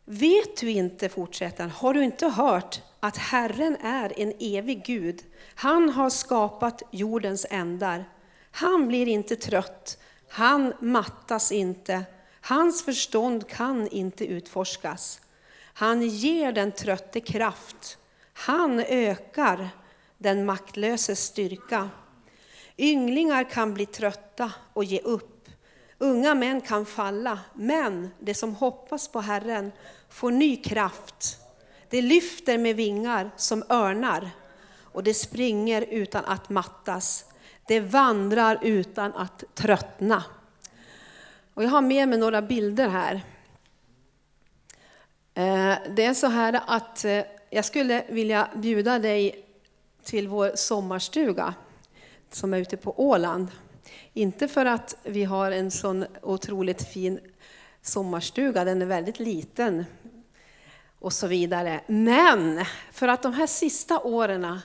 [0.05, 5.23] Vet du inte, fortsätter han, har du inte hört att Herren är en evig Gud?
[5.55, 8.09] Han har skapat jordens ändar.
[8.51, 9.97] Han blir inte trött,
[10.29, 12.03] han mattas inte,
[12.41, 15.21] hans förstånd kan inte utforskas.
[15.73, 17.97] Han ger den trötte kraft,
[18.33, 19.69] han ökar
[20.17, 21.89] den maktlöses styrka.
[22.81, 25.49] Ynglingar kan bli trötta och ge upp.
[25.97, 29.71] Unga män kan falla, men de som hoppas på Herren
[30.09, 31.37] får ny kraft.
[31.89, 34.29] De lyfter med vingar som örnar
[34.83, 37.25] och de springer utan att mattas.
[37.67, 40.23] De vandrar utan att tröttna.
[41.53, 43.15] Och jag har med mig några bilder här.
[45.33, 49.45] Eh, det är så här att eh, jag skulle vilja bjuda dig
[50.03, 51.53] till vår sommarstuga
[52.33, 53.47] som är ute på Åland.
[54.13, 57.19] Inte för att vi har en sån otroligt fin
[57.81, 59.85] sommarstuga, den är väldigt liten
[60.99, 61.81] och så vidare.
[61.87, 64.59] Men för att de här sista åren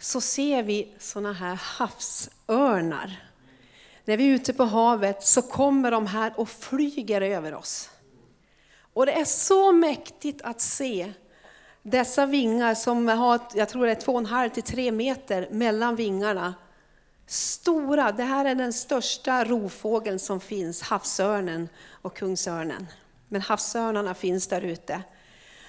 [0.00, 3.28] så ser vi såna här havsörnar.
[4.04, 7.90] När vi är ute på havet så kommer de här och flyger över oss.
[8.94, 11.12] Och det är så mäktigt att se
[11.82, 16.54] dessa vingar som har, jag tror det är 2,5 till 3 meter mellan vingarna.
[17.32, 22.86] Stora, det här är den största rovfågeln som finns, havsörnen och kungsörnen.
[23.28, 25.02] Men havsörnarna finns där ute.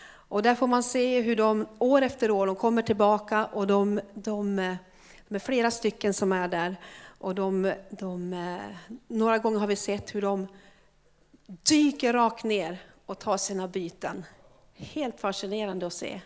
[0.06, 4.02] Och där får man se hur de år efter år de kommer tillbaka och de,
[4.14, 4.56] de,
[5.28, 6.76] de är flera stycken som är där.
[7.20, 10.48] Och de, de, eh, några gånger har vi sett hur de
[11.46, 14.26] dyker rakt ner och tar sina byten.
[14.74, 16.22] Helt fascinerande att se.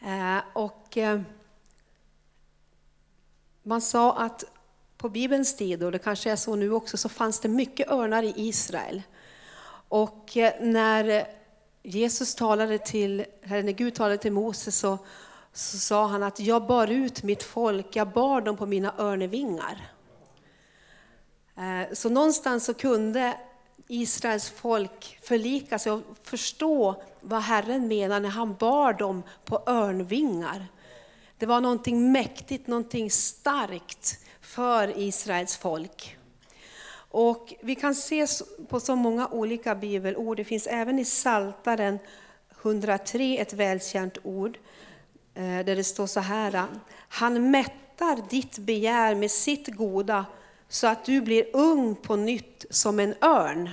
[0.00, 1.20] Eh, och eh,
[3.68, 4.44] man sa att
[4.98, 8.22] på Bibelns tid, och det kanske är så nu också, så fanns det mycket örnar
[8.22, 9.02] i Israel.
[9.88, 11.26] Och eh, när
[11.82, 14.98] Jesus talade till, när Gud talade till Moses så,
[15.52, 19.90] så sa han att jag bar ut mitt folk, jag bar dem på mina örnevingar.
[21.56, 23.36] Eh, så någonstans så kunde
[23.88, 30.66] Israels folk förlika sig och förstå vad Herren menar när han bar dem på örnvingar.
[31.38, 36.16] Det var någonting mäktigt, någonting starkt för Israels folk.
[37.10, 38.26] Och vi kan se
[38.68, 40.36] på så många olika bibelord.
[40.36, 41.98] Det finns även i Saltaren
[42.62, 44.58] 103 ett välkänt ord
[45.34, 46.54] eh, där det står så här.
[46.54, 46.64] Eh,
[47.08, 50.26] Han mättar ditt begär med sitt goda
[50.68, 53.70] så att du blir ung på nytt som en örn.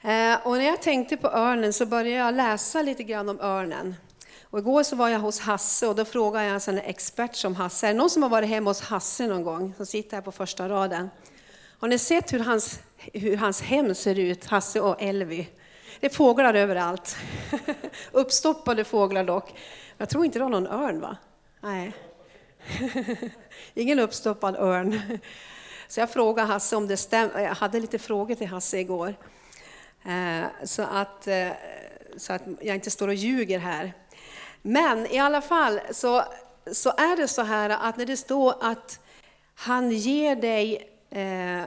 [0.00, 3.94] Eh, och när jag tänkte på örnen så började jag läsa lite grann om örnen.
[4.50, 7.86] Och igår så var jag hos Hasse och då frågade jag en expert som Hasse.
[7.86, 9.74] Är det någon som har varit hemma hos Hasse någon gång?
[9.76, 11.10] Som sitter här på första raden.
[11.78, 15.48] Har ni sett hur hans, hur hans hem ser ut, Hasse och Elvi?
[16.00, 17.16] Det är fåglar överallt.
[18.12, 19.54] Uppstoppade fåglar dock.
[19.96, 21.16] Jag tror inte det var någon örn va?
[21.60, 21.92] Nej.
[23.74, 25.00] Ingen uppstoppad örn.
[25.88, 27.40] Så jag frågade Hasse om det stämmer.
[27.40, 29.14] Jag hade lite frågor till Hasse igår.
[30.04, 31.48] Eh, så att, eh,
[32.16, 33.92] så att jag inte står och ljuger här.
[34.62, 36.24] Men i alla fall så,
[36.72, 39.00] så är det så här att när det står att
[39.54, 41.62] han ger dig, eh,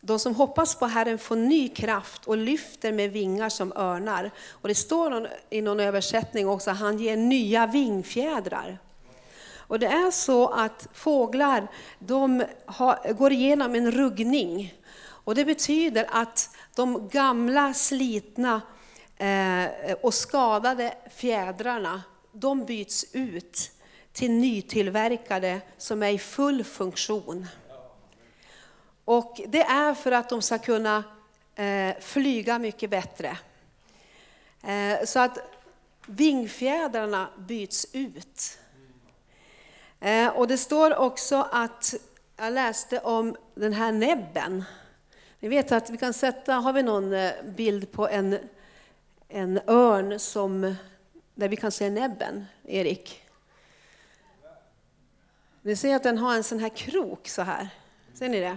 [0.00, 4.30] de som hoppas på Herren får ny kraft och lyfter med vingar som örnar.
[4.50, 8.78] Och det står i någon översättning också att han ger nya vingfjädrar.
[9.68, 14.74] Och det är så att fåglar de har, går igenom en ruggning.
[15.24, 18.60] Och det betyder att de gamla slitna
[19.16, 22.02] Eh, och skadade fjädrarna,
[22.32, 23.70] de byts ut
[24.12, 27.46] till nytillverkade som är i full funktion.
[29.04, 31.04] Och det är för att de ska kunna
[31.54, 33.38] eh, flyga mycket bättre.
[34.62, 35.38] Eh, så att
[36.06, 38.58] vingfjädrarna byts ut.
[40.00, 41.94] Eh, och det står också att,
[42.36, 44.64] jag läste om den här näbben.
[45.40, 48.38] Ni vet att vi kan sätta, har vi någon eh, bild på en,
[49.36, 50.74] en örn som,
[51.34, 53.22] där vi kan se näbben, Erik?
[55.62, 57.68] Ni ser att den har en sån här krok så här.
[58.14, 58.56] Ser ni det?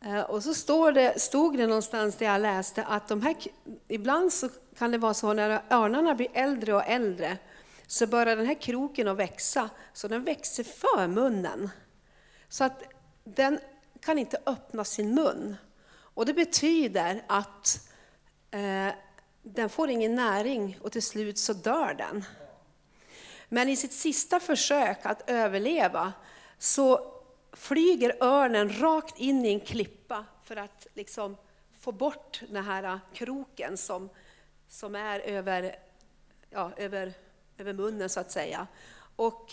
[0.00, 3.36] Eh, och så står det, stod det någonstans där jag läste att de här,
[3.88, 7.38] ibland så kan det vara så när örnarna blir äldre och äldre
[7.86, 11.70] så börjar den här kroken att växa, så den växer för munnen.
[12.48, 12.82] Så att
[13.24, 13.58] den
[14.00, 15.56] kan inte öppna sin mun.
[15.90, 17.88] Och det betyder att
[18.50, 18.94] eh,
[19.54, 22.24] den får ingen näring och till slut så dör den.
[23.48, 26.12] Men i sitt sista försök att överleva
[26.58, 27.14] så
[27.52, 31.36] flyger örnen rakt in i en klippa för att liksom
[31.78, 34.08] få bort den här kroken som,
[34.68, 35.76] som är över,
[36.50, 37.12] ja, över,
[37.58, 38.66] över munnen så att säga.
[39.16, 39.52] Och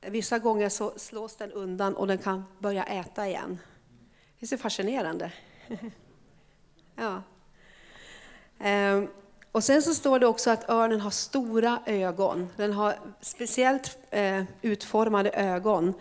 [0.00, 3.58] vissa gånger så slås den undan och den kan börja äta igen.
[4.38, 5.32] Det är så fascinerande.
[6.96, 7.22] ja.
[8.62, 9.08] Ehm,
[9.52, 12.48] och sen så står det också att örnen har stora ögon.
[12.56, 15.94] Den har speciellt eh, utformade ögon.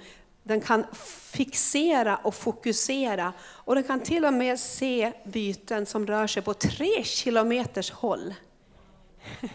[0.43, 0.85] Den kan
[1.33, 6.53] fixera och fokusera och den kan till och med se byten som rör sig på
[6.53, 8.33] tre kilometers håll.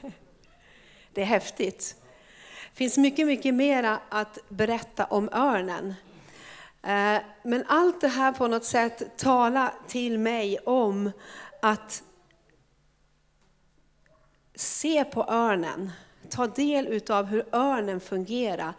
[1.14, 1.96] Det är häftigt.
[2.72, 5.94] Det finns mycket, mycket mera att berätta om örnen.
[6.82, 11.10] Eh, men allt det här på något sätt talar till mig om
[11.62, 12.02] att
[14.56, 15.92] se på örnen,
[16.30, 18.72] ta del av hur örnen fungerar.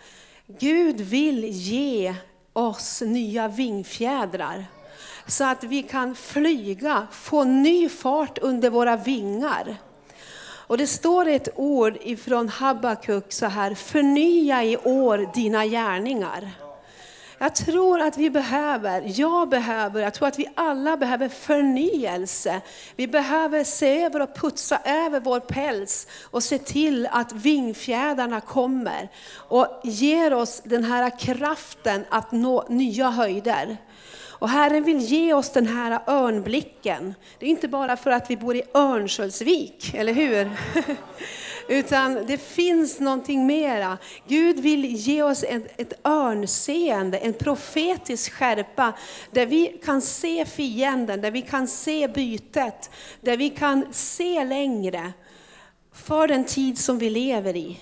[0.48, 2.16] Gud vill ge
[2.54, 4.66] oss nya vingfjädrar
[5.28, 9.78] så att vi kan flyga, få ny fart under våra vingar.
[10.68, 16.52] Och det står ett ord ifrån Habakuk så här, förnya i år dina gärningar.
[17.39, 22.62] Jag tror att vi behöver, jag behöver, jag tror att vi alla behöver förnyelse.
[22.95, 29.10] Vi behöver se över och putsa över vår päls och se till att vingfjädrarna kommer
[29.36, 33.78] och ger oss den här kraften att nå nya höjder.
[34.39, 37.15] Och Herren vill ge oss den här örnblicken.
[37.39, 40.52] Det är inte bara för att vi bor i Örnsköldsvik, eller hur?
[41.67, 43.97] Utan det finns någonting mera.
[44.27, 48.93] Gud vill ge oss ett, ett örnseende, en profetisk skärpa,
[49.32, 52.89] där vi kan se fienden, där vi kan se bytet,
[53.21, 55.13] där vi kan se längre
[55.93, 57.82] för den tid som vi lever i.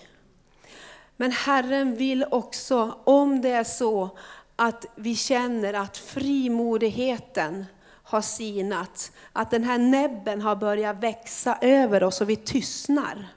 [1.18, 4.10] Men Herren vill också, om det är så
[4.56, 7.66] att vi känner att frimodigheten
[8.04, 13.35] har sinat, att den här näbben har börjat växa över oss och vi tystnar.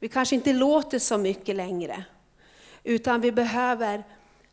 [0.00, 2.04] Vi kanske inte låter så mycket längre,
[2.84, 4.04] utan vi behöver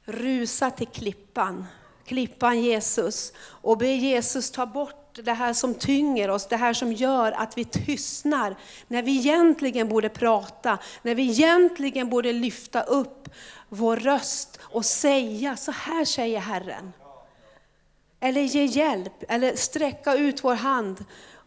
[0.05, 1.65] rusa till klippan,
[2.05, 6.93] klippan Jesus, och be Jesus ta bort det här som tynger oss, det här som
[6.93, 8.55] gör att vi tystnar,
[8.87, 13.29] när vi egentligen borde prata, när vi egentligen borde lyfta upp
[13.69, 16.93] vår röst och säga, så här säger Herren.
[18.19, 21.05] Eller ge hjälp, eller sträcka ut vår hand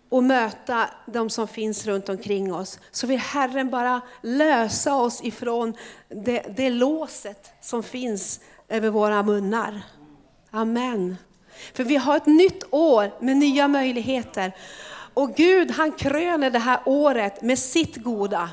[0.08, 2.78] och möta de som finns runt omkring oss.
[2.90, 5.74] Så vill Herren bara lösa oss ifrån
[6.08, 9.80] det, det låset som finns över våra munnar.
[10.50, 11.16] Amen.
[11.74, 14.52] För vi har ett nytt år med nya möjligheter.
[15.14, 18.50] Och Gud han kröner det här året med sitt goda.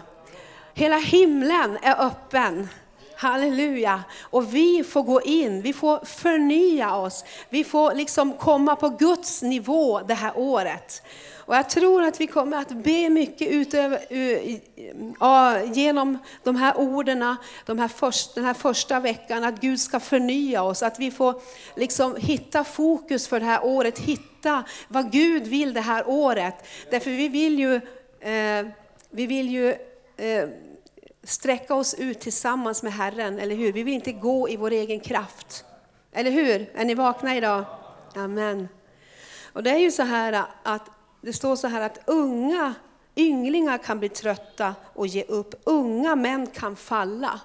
[0.74, 2.68] Hela himlen är öppen.
[3.18, 4.04] Halleluja!
[4.22, 7.26] Och vi får gå in, vi får förnya oss.
[7.50, 11.02] Vi får liksom komma på Guds nivå det här året.
[11.46, 14.00] Och jag tror att vi kommer att be mycket utöver,
[15.74, 20.64] genom de här orden, de här först, den här första veckan, att Gud ska förnya
[20.64, 21.42] oss, att vi får
[21.76, 26.56] liksom hitta fokus för det här året, hitta vad Gud vill det här året.
[26.92, 27.76] Därför vi vill ju,
[28.20, 28.68] eh,
[29.10, 29.70] vi vill ju
[30.18, 30.50] eh,
[31.24, 33.72] sträcka oss ut tillsammans med Herren, eller hur?
[33.74, 35.66] Vi vill inte gå i vår egen kraft.
[36.12, 36.72] Eller hur?
[36.76, 37.66] Är ni vakna idag?
[38.16, 38.68] Amen.
[39.54, 40.90] Och det är ju så här att
[41.26, 42.74] det står så här att unga
[43.16, 45.56] ynglingar kan bli trötta och ge upp.
[45.64, 47.42] Unga män kan falla.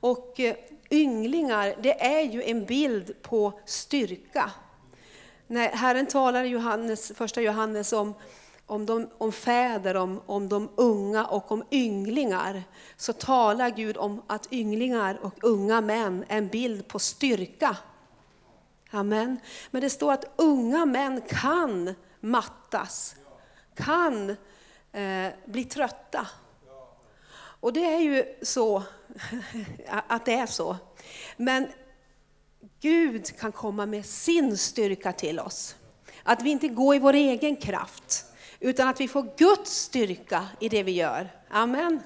[0.00, 0.56] Och eh,
[0.90, 4.50] ynglingar, det är ju en bild på styrka.
[5.46, 8.14] När Herren talar i Johannes, första Johannes om,
[8.66, 12.62] om, de, om fäder, om, om de unga och om ynglingar,
[12.96, 17.76] så talar Gud om att ynglingar och unga män är en bild på styrka.
[18.90, 19.40] Amen.
[19.70, 23.16] Men det står att unga män kan mattas,
[23.74, 24.30] kan
[24.92, 26.26] eh, bli trötta.
[27.60, 28.82] Och det är ju så
[29.88, 30.76] att det är så.
[31.36, 31.68] Men
[32.80, 35.76] Gud kan komma med sin styrka till oss.
[36.22, 38.24] Att vi inte går i vår egen kraft,
[38.60, 41.28] utan att vi får Guds styrka i det vi gör.
[41.50, 42.00] Amen.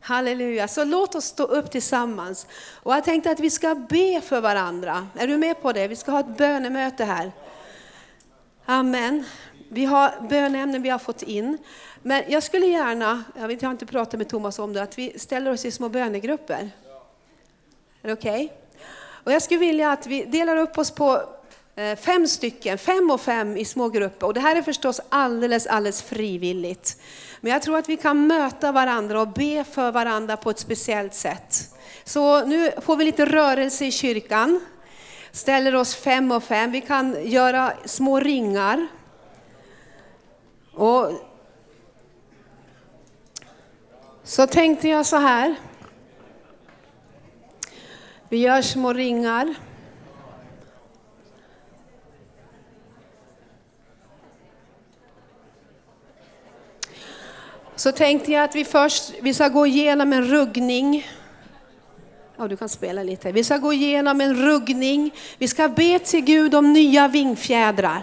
[0.00, 0.68] Halleluja.
[0.68, 2.46] Så låt oss stå upp tillsammans.
[2.82, 5.08] Och jag tänkte att vi ska be för varandra.
[5.14, 5.88] Är du med på det?
[5.88, 7.32] Vi ska ha ett bönemöte här.
[8.66, 9.24] Amen.
[9.68, 11.58] Vi har bönämnen vi har fått in.
[12.02, 14.98] Men jag skulle gärna, jag, vet, jag har inte pratat med Thomas om det, att
[14.98, 16.70] vi ställer oss i små bönegrupper.
[18.02, 18.44] Är det okej?
[18.44, 18.48] Okay?
[19.24, 21.22] Och jag skulle vilja att vi delar upp oss på
[21.76, 24.26] eh, fem stycken, fem och fem i små grupper.
[24.26, 27.00] Och det här är förstås alldeles, alldeles frivilligt.
[27.40, 31.14] Men jag tror att vi kan möta varandra och be för varandra på ett speciellt
[31.14, 31.74] sätt.
[32.04, 34.60] Så nu får vi lite rörelse i kyrkan.
[35.32, 36.70] Ställer oss fem och fem.
[36.70, 38.86] Vi kan göra små ringar.
[40.74, 41.12] Och
[44.22, 45.54] så tänkte jag så här.
[48.28, 49.54] Vi gör små ringar.
[57.76, 61.06] Så tänkte jag att vi först vi ska gå igenom en ruggning.
[62.42, 63.32] Ja, du kan spela lite.
[63.32, 65.14] Vi ska gå igenom en ruggning.
[65.38, 68.02] Vi ska be till Gud om nya vingfjädrar.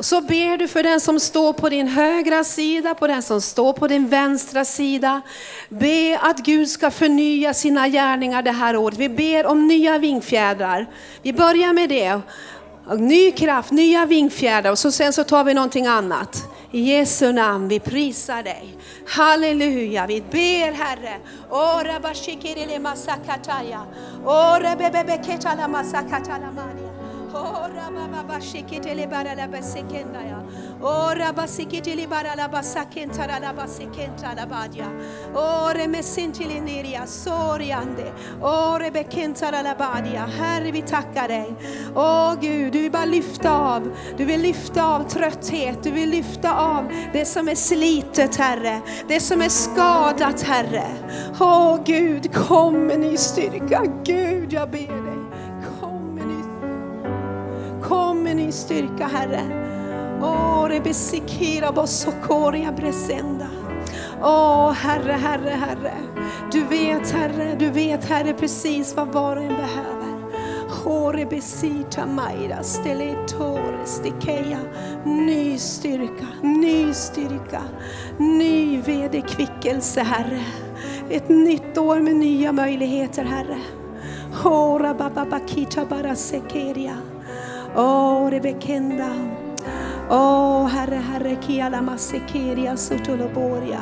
[0.00, 3.72] Så ber du för den som står på din högra sida, på den som står
[3.72, 5.20] på din vänstra sida.
[5.68, 8.98] Be att Gud ska förnya sina gärningar det här året.
[8.98, 10.86] Vi ber om nya vingfjädrar.
[11.22, 12.20] Vi börjar med det.
[12.98, 16.44] Ny kraft, nya vingfjädrar och så sen så tar vi någonting annat.
[16.72, 18.76] I Jesu namn, vi prisar dig.
[19.06, 21.18] Halleluja, vi ber Herre.
[21.50, 23.86] Ora bashikirele masakataya.
[24.24, 26.89] Ora bebebeketala masakatala maria.
[27.34, 30.42] Ora baba bashikitele barala basekendaya.
[30.82, 34.88] Ora basikitele barala basakentara la basekentara badia.
[35.34, 38.12] Ore mesintili niria soriande.
[38.42, 40.26] Ore bekentara la badia.
[40.26, 41.54] Herre vi tackar dig.
[41.94, 43.96] Åh Gud, du vill bara lyfta av.
[44.16, 45.82] Du vill lyfta av trötthet.
[45.82, 48.80] Du vill lyfta av det som är slitet Herre.
[49.08, 50.86] Det som är skadat Herre.
[51.40, 53.82] Åh Gud, kom med ny styrka.
[54.04, 55.19] Gud, jag ber dig.
[57.90, 59.42] Kom med ny styrka Herre.
[60.22, 63.46] Åh, rebesikira bosokoria bresenda.
[64.22, 65.92] Åh, Herre, Herre, Herre.
[66.52, 70.30] Du vet Herre, du vet Herre precis vad var och en behöver.
[70.84, 74.58] Hore besita maira steletore stikeja.
[75.04, 77.62] Ny styrka, ny styrka,
[78.18, 80.44] ny vederkvickelse Herre.
[81.10, 83.60] Ett nytt år med nya möjligheter Herre.
[84.42, 86.96] Hora baba bakita bara sekeria.
[87.76, 89.08] Åh, Rebekenda.
[90.10, 93.80] Åh, Herre, Herre, Kiala Masekeria Sutoloboria.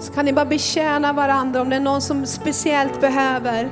[0.00, 3.68] Så kan ni bara betjäna varandra om det är någon som speciellt behöver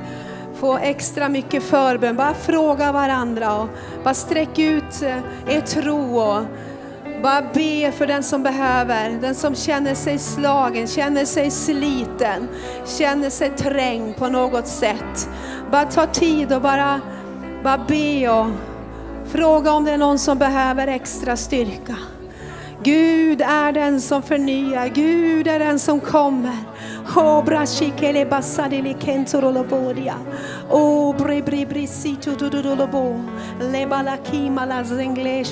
[0.54, 2.16] få extra mycket förbön.
[2.16, 3.68] Bara fråga varandra och
[4.04, 6.42] bara sträck ut eh, er tro och
[7.22, 12.48] bara be för den som behöver, den som känner sig slagen, känner sig sliten,
[12.98, 15.28] känner sig trängd på något sätt.
[15.70, 17.00] Bara ta tid och bara
[17.62, 18.46] bara be och
[19.26, 21.96] fråga om det är någon som behöver extra styrka.
[22.84, 26.56] Gud är den som förnyar, Gud är den som kommer.
[27.16, 30.14] Obra shikele basadili kentorolobodia.
[31.18, 33.20] Bre bre situ dudolobo.
[33.60, 35.44] Lebala kima la zengle.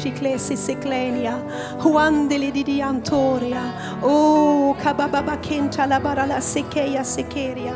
[1.78, 3.62] Huandeli antoria.
[4.02, 4.76] O
[5.42, 7.74] kenta la barala sekeya sekeria.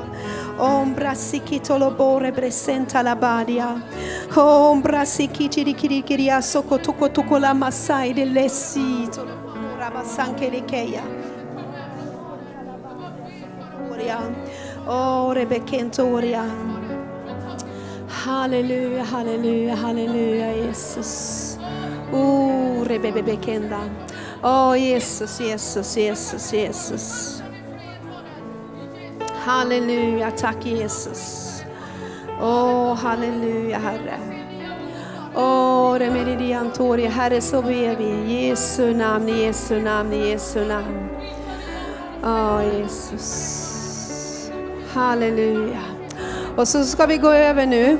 [0.58, 3.82] Ombra sikitolobore bresenta la badia.
[4.36, 9.08] Ombra sikiti di kirikiria soko toko toko la masai de lesi.
[9.10, 11.02] Tolobora basanke de keya.
[13.90, 14.18] Oria.
[14.86, 16.44] Oh, Rebekentoria.
[18.24, 21.58] Halleluja, halleluja, halleluja Jesus.
[22.12, 23.80] Oh, Rebebekenda.
[24.42, 27.43] Oh, Jesus, Jesus, Jesus, Jesus.
[29.44, 31.50] Halleluja, tack Jesus.
[32.40, 34.18] Åh, oh, halleluja Herre.
[35.34, 41.08] Åh, oh, Herre så ber vi i Jesu namn, Jesu namn, Jesu namn.
[42.22, 44.50] Åh, oh, Jesus.
[44.92, 45.82] Halleluja.
[46.56, 47.98] Och så ska vi gå över nu.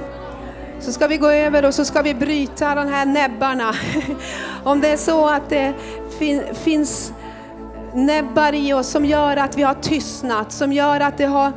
[0.81, 3.75] Så ska vi gå över och så ska vi bryta de här näbbarna.
[4.65, 5.75] Om det är så att det
[6.19, 7.13] fin finns
[7.95, 11.53] näbbar i oss som gör att vi har tystnat, som gör att det har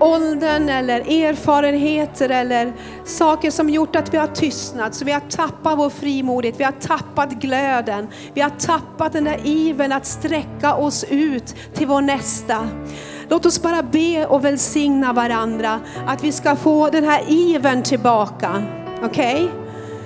[0.00, 2.72] åldern eller erfarenheter eller
[3.04, 4.94] saker som gjort att vi har tystnat.
[4.94, 9.40] Så vi har tappat vår frimodighet, vi har tappat glöden, vi har tappat den där
[9.44, 12.68] iven att sträcka oss ut till vår nästa.
[13.28, 18.62] Låt oss bara be och välsigna varandra att vi ska få den här iven tillbaka.
[19.02, 19.44] Okej?
[19.44, 19.63] Okay?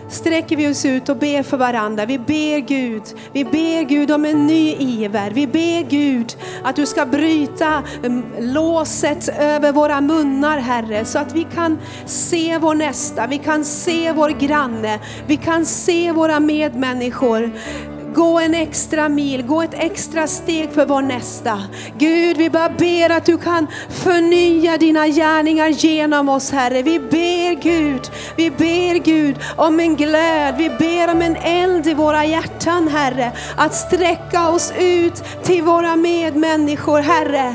[0.09, 2.07] Sträcker vi oss ut och ber för varandra.
[2.07, 3.03] Vi ber Gud,
[3.33, 5.31] vi ber Gud om en ny iver.
[5.31, 11.35] Vi ber Gud att du ska bryta mm, låset över våra munnar Herre, så att
[11.35, 17.51] vi kan se vår nästa, vi kan se vår granne, vi kan se våra medmänniskor
[18.19, 21.63] gå en extra mil, gå ett extra steg för vår nästa.
[21.99, 26.83] Gud, vi bara ber att du kan förnya dina gärningar genom oss Herre.
[26.83, 31.95] Vi ber Gud, vi ber Gud om en glöd, vi ber om en eld i
[31.95, 33.33] våra hjärtan Herre.
[33.57, 37.55] Att sträcka oss ut till våra medmänniskor Herre.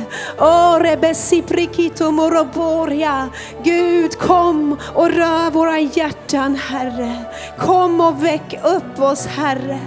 [3.64, 7.16] Gud kom och rör våra hjärtan Herre.
[7.60, 9.80] Kom och väck upp oss Herre.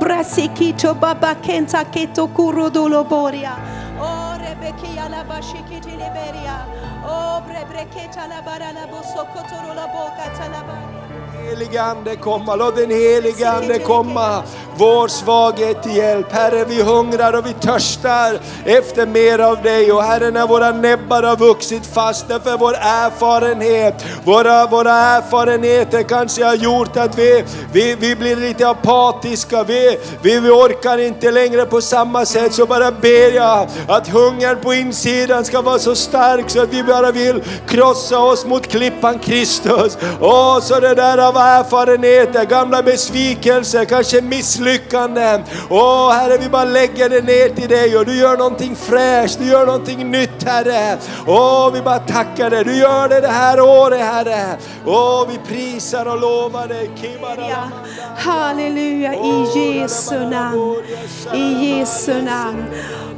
[0.00, 3.52] Kobra sikito baba kenta keto kurodoloboria.
[4.00, 6.64] Åh, rebekia la bashikiti liberia.
[7.04, 10.99] Åh, brebreketa la bara la bosokotoro la boka talabari.
[11.48, 14.42] Helige Ande komma, låt den helige Ande komma
[14.80, 16.32] vår svaghet till hjälp.
[16.32, 19.92] Herre, vi hungrar och vi törstar efter mer av dig.
[19.92, 26.44] Och Herre, när våra näbbar har vuxit fast, därför vår erfarenhet, våra, våra erfarenheter kanske
[26.44, 29.64] har gjort att vi, vi, vi blir lite apatiska.
[29.64, 32.54] Vi, vi, vi orkar inte längre på samma sätt.
[32.54, 36.82] Så bara ber jag att hungern på insidan ska vara så stark så att vi
[36.82, 39.98] bara vill krossa oss mot klippan Kristus.
[40.20, 45.42] Åh, så det där av erfarenheter, gamla besvikelser, kanske misslyckanden.
[45.70, 49.44] Åh Herre, vi bara lägger det ner till dig och du gör någonting fräscht, du
[49.44, 50.98] gör någonting nytt Herre.
[51.26, 54.56] Åh, vi bara tackar dig, du gör det det här året Herre.
[54.86, 56.90] Åh, vi prisar och lovar dig.
[57.38, 57.68] Ja.
[58.16, 60.76] Halleluja i Jesu namn.
[61.34, 62.64] I Jesu namn.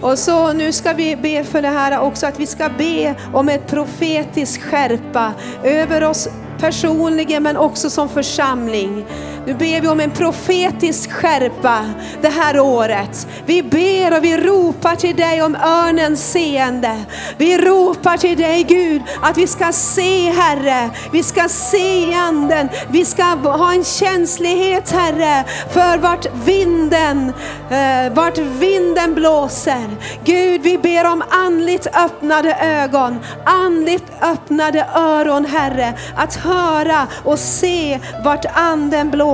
[0.00, 3.48] Och så nu ska vi be för det här också, att vi ska be om
[3.48, 5.32] ett profetisk skärpa
[5.64, 6.28] över oss
[6.62, 9.04] personligen men också som församling.
[9.46, 11.84] Nu ber vi om en profetisk skärpa
[12.20, 13.26] det här året.
[13.46, 16.98] Vi ber och vi ropar till dig om örnens seende.
[17.36, 22.68] Vi ropar till dig Gud att vi ska se Herre, vi ska se i anden,
[22.90, 27.32] vi ska ha en känslighet Herre för vart vinden,
[27.70, 29.90] eh, vart vinden blåser.
[30.24, 38.00] Gud vi ber om andligt öppnade ögon, andligt öppnade öron Herre, att höra och se
[38.24, 39.31] vart anden blåser.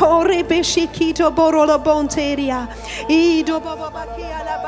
[0.00, 2.68] Horebeshikito borolo bonteria.
[3.08, 4.58] Ido bababakia la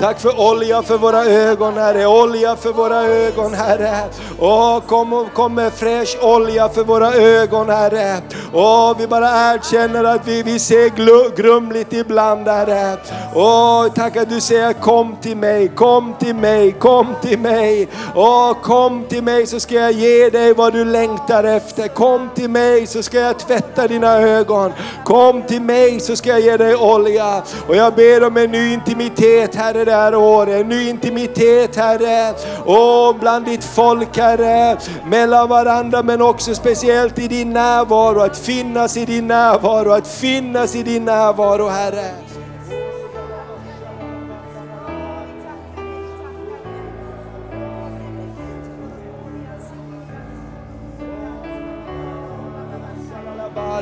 [0.00, 3.96] Tack för olja för våra ögon Herre, olja för våra ögon Herre.
[4.38, 8.16] Åh, kom, och- kom med fräsch olja för våra ögon Herre.
[8.52, 10.88] Åh, vi bara erkänner att vi, vi ser
[11.36, 12.96] grumligt ibland Herre.
[13.34, 17.88] Åh, tack att du säger kom till mig, kom till mig, kom till mig.
[18.14, 21.88] Åh, kom till mig så ska jag ge dig vad du längtar efter.
[21.88, 24.72] Kom till mig så ska jag tvätta dina ögon.
[25.04, 27.42] Kom till mig så ska jag ge dig olja.
[27.68, 30.60] Och jag ber om en ny intimitet Herre det här året.
[30.60, 32.34] En ny intimitet Herre.
[32.64, 34.76] Och bland ditt folk Herre.
[35.06, 38.20] Mellan varandra men också speciellt i din närvaro.
[38.20, 39.90] Att finnas i din närvaro.
[39.92, 42.23] Att finnas i din närvaro Herre.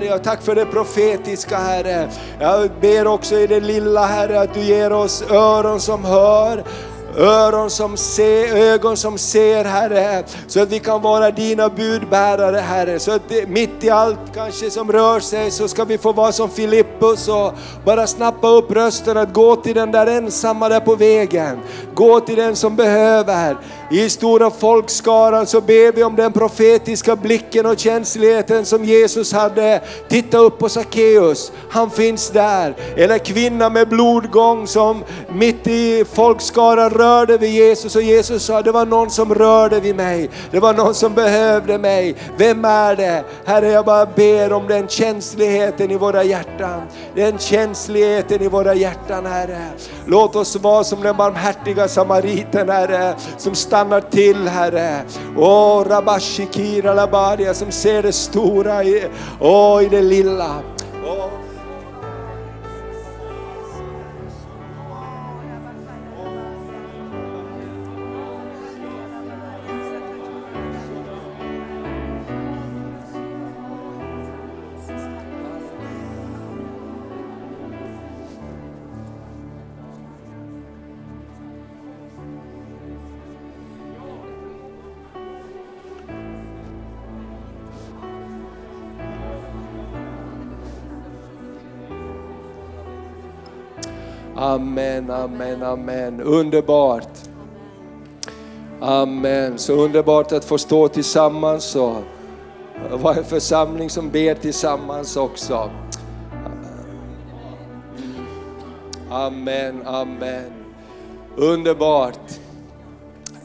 [0.03, 2.09] Maria, tack för det profetiska Herre.
[2.41, 6.65] Jag ber också i det lilla Herre att du ger oss öron som hör,
[7.17, 10.25] öron som ser, ögon som ser Herre.
[10.47, 12.99] Så att vi kan vara dina budbärare Herre.
[12.99, 16.33] Så att det, mitt i allt kanske som rör sig så ska vi få vara
[16.33, 17.53] som Filippus och
[17.85, 21.61] bara snappa upp rösten att gå till den där ensamma där på vägen.
[21.95, 23.57] Gå till den som behöver.
[23.91, 29.81] I stora folkskaran så ber vi om den profetiska blicken och känsligheten som Jesus hade.
[30.09, 32.75] Titta upp på Sackeus, han finns där.
[32.97, 38.73] Eller kvinna med blodgång som mitt i folkskaran rörde vid Jesus och Jesus sa det
[38.73, 40.31] var någon som rörde vid mig.
[40.51, 42.15] Det var någon som behövde mig.
[42.37, 43.25] Vem är det?
[43.45, 46.83] Herre jag bara ber om den känsligheten i våra hjärtan.
[47.15, 49.67] Den känsligheten i våra hjärtan Herre.
[50.07, 55.03] Låt oss vara som den barmhärtiga samariten Herre, som stannar till Herre.
[55.37, 59.05] Åh, Rabashikira Labaria, som ser det stora i,
[59.41, 60.55] åh, i det lilla.
[61.07, 61.42] Åh.
[94.43, 96.21] Amen, amen, amen.
[96.21, 97.09] Underbart.
[98.81, 99.59] Amen.
[99.59, 101.97] Så underbart att få stå tillsammans och
[102.91, 105.71] eh, vara en församling som ber tillsammans också.
[109.11, 110.53] Amen, amen.
[111.37, 112.42] Underbart.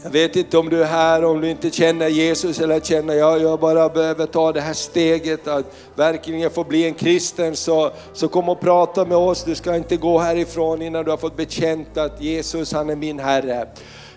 [0.08, 3.42] Jag vet inte om du är här, om du inte känner Jesus eller känner jag,
[3.42, 8.28] jag bara behöver ta det här steget att verkligen få bli en kristen så, så
[8.28, 9.44] kom och prata med oss.
[9.44, 13.20] Du ska inte gå härifrån innan du har fått bekänt att Jesus han är min
[13.20, 13.68] Herre.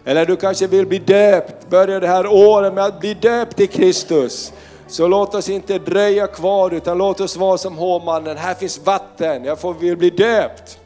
[0.04, 3.66] Eller du kanske vill bli döpt, börja det här året med att bli döpt i
[3.66, 4.52] Kristus.
[4.88, 9.44] Så låt oss inte dröja kvar utan låt oss vara som hovmannen, här finns vatten,
[9.44, 10.78] jag får, vill bli döpt.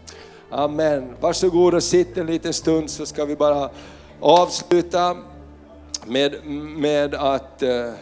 [0.51, 1.17] Amen.
[1.21, 3.71] Varsågod och sitt en liten stund så ska vi bara
[4.21, 5.17] avsluta
[6.07, 6.47] med,
[6.77, 7.93] med att eh,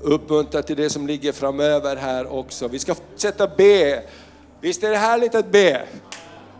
[0.00, 2.68] uppmuntra till det som ligger framöver här också.
[2.68, 4.02] Vi ska fortsätta be.
[4.60, 5.82] Visst är det härligt att be?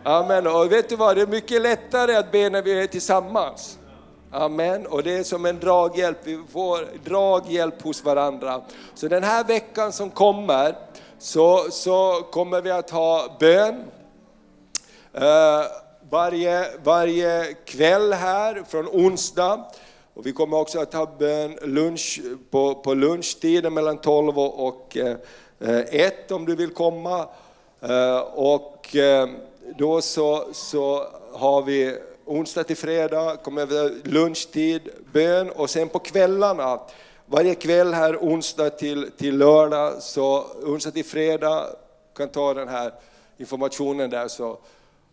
[0.03, 0.47] Amen.
[0.47, 3.77] Och vet du vad, det är mycket lättare att be när vi är tillsammans.
[4.31, 4.87] Amen.
[4.87, 8.61] Och det är som en draghjälp, vi får draghjälp hos varandra.
[8.93, 10.75] Så den här veckan som kommer
[11.19, 13.83] så, så kommer vi att ha bön.
[15.17, 15.82] Uh,
[16.13, 19.65] varje, varje kväll här från onsdag.
[20.13, 24.97] Och vi kommer också att ha bön lunch, på, på lunchtiden mellan 12 och
[25.59, 27.27] 1 eh, om du vill komma.
[27.81, 29.29] Eh, och eh,
[29.77, 35.99] då så, så har vi onsdag till fredag, kommer vi lunchtid, bön och sen på
[35.99, 36.79] kvällarna,
[37.25, 41.65] varje kväll här onsdag till, till lördag, så onsdag till fredag,
[42.17, 42.93] kan ta den här
[43.37, 44.57] informationen där så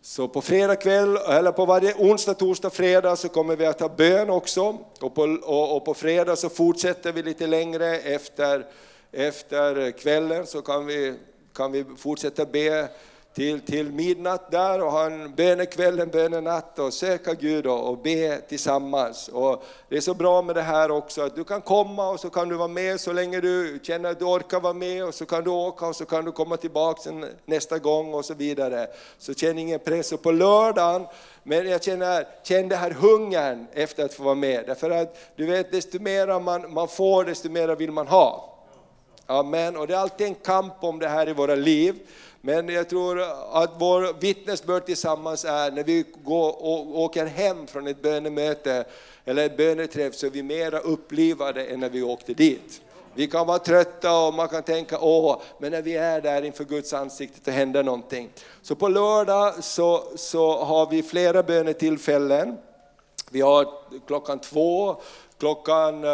[0.03, 3.89] så på fredag kväll, eller på varje onsdag, torsdag, fredag så kommer vi att ha
[3.89, 4.77] bön också.
[5.01, 8.65] Och på, och, och på fredag så fortsätter vi lite längre efter,
[9.11, 11.13] efter kvällen så kan vi,
[11.53, 12.89] kan vi fortsätta be
[13.33, 17.97] till, till midnatt där och ha en bönekväll, en bönenatt och söka Gud och, och
[17.97, 19.27] be tillsammans.
[19.27, 22.29] Och det är så bra med det här också att du kan komma och så
[22.29, 25.25] kan du vara med så länge du känner att du orkar vara med och så
[25.25, 27.11] kan du åka och så kan du komma tillbaka
[27.45, 28.87] nästa gång och så vidare.
[29.17, 30.11] Så känn ingen press.
[30.11, 31.07] Och på lördagen,
[31.43, 34.63] men jag känner, känner det här hungern efter att få vara med.
[34.67, 38.47] Därför att du vet, desto mer man, man får, desto mer vill man ha.
[39.25, 39.77] Amen.
[39.77, 41.99] Och det är alltid en kamp om det här i våra liv.
[42.41, 43.21] Men jag tror
[43.51, 48.85] att vår vittnesbörd tillsammans är när vi går och åker hem från ett bönemöte
[49.25, 52.81] eller ett böneträff så är vi mera upplivade än när vi åkte dit.
[53.13, 56.63] Vi kan vara trötta och man kan tänka åh, men när vi är där inför
[56.63, 58.29] Guds ansikte så händer någonting.
[58.61, 62.57] Så på lördag så, så har vi flera bönetillfällen.
[63.29, 63.67] Vi har
[64.07, 64.95] klockan två,
[65.39, 66.05] klockan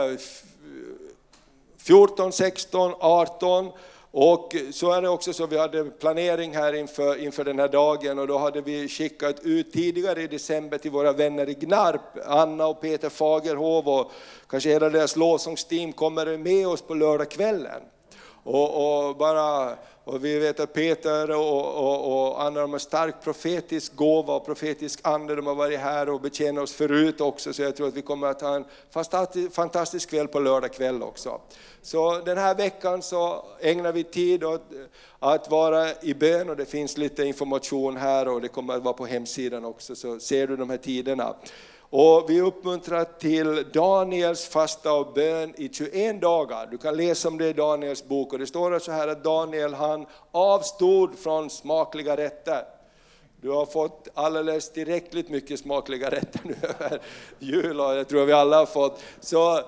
[1.77, 3.71] 14, 16, 18
[4.19, 8.19] och så är det också så, vi hade planering här inför, inför den här dagen
[8.19, 12.67] och då hade vi skickat ut tidigare i december till våra vänner i Gnarp, Anna
[12.67, 14.11] och Peter Fagerhov och
[14.49, 17.81] kanske hela deras lovsångsteam kommer med oss på lördagskvällen.
[18.49, 23.15] Och, och, bara, och vi vet att Peter och, och, och andra de har stark
[23.23, 25.35] profetisk gåva och profetisk ande.
[25.35, 28.27] De har varit här och betjänat oss förut också, så jag tror att vi kommer
[28.27, 31.41] att ha en fantastisk, fantastisk kväll på lördag kväll också.
[31.81, 34.61] Så den här veckan så ägnar vi tid åt
[35.19, 38.93] att vara i bön och det finns lite information här och det kommer att vara
[38.93, 41.35] på hemsidan också, så ser du de här tiderna.
[41.89, 46.67] Och vi uppmuntrar till Daniels fasta och bön i 21 dagar.
[46.71, 49.73] Du kan läsa om det i Daniels bok och det står så här att Daniel
[49.73, 52.63] han avstod från smakliga rätter.
[53.41, 57.01] Du har fått alldeles tillräckligt mycket smakliga rätter nu över
[57.39, 59.01] jul och jag tror vi alla har fått.
[59.19, 59.61] Så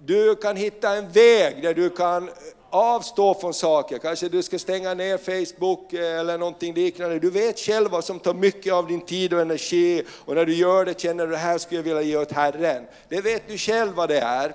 [0.00, 2.30] du kan hitta en väg där du kan
[2.74, 3.98] avstå från saker.
[3.98, 7.18] Kanske du ska stänga ner Facebook eh, eller någonting liknande.
[7.18, 10.54] Du vet själv vad som tar mycket av din tid och energi och när du
[10.54, 12.86] gör det känner du det här skulle jag vilja ge åt Herren.
[13.08, 14.54] Det vet du själv vad det är,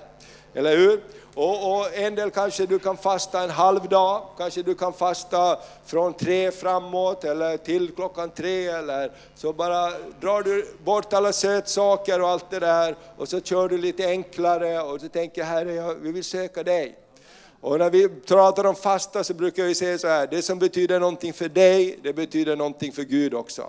[0.54, 1.00] eller hur?
[1.34, 5.58] Och, och, en del kanske du kan fasta en halv dag, kanske du kan fasta
[5.86, 9.90] från tre framåt eller till klockan tre eller så bara
[10.20, 14.80] drar du bort alla sötsaker och allt det där och så kör du lite enklare
[14.80, 16.99] och så tänker Herre, jag, vi vill söka dig.
[17.60, 21.00] Och när vi pratar om fasta så brukar vi säga så här, det som betyder
[21.00, 23.68] någonting för dig, det betyder någonting för Gud också.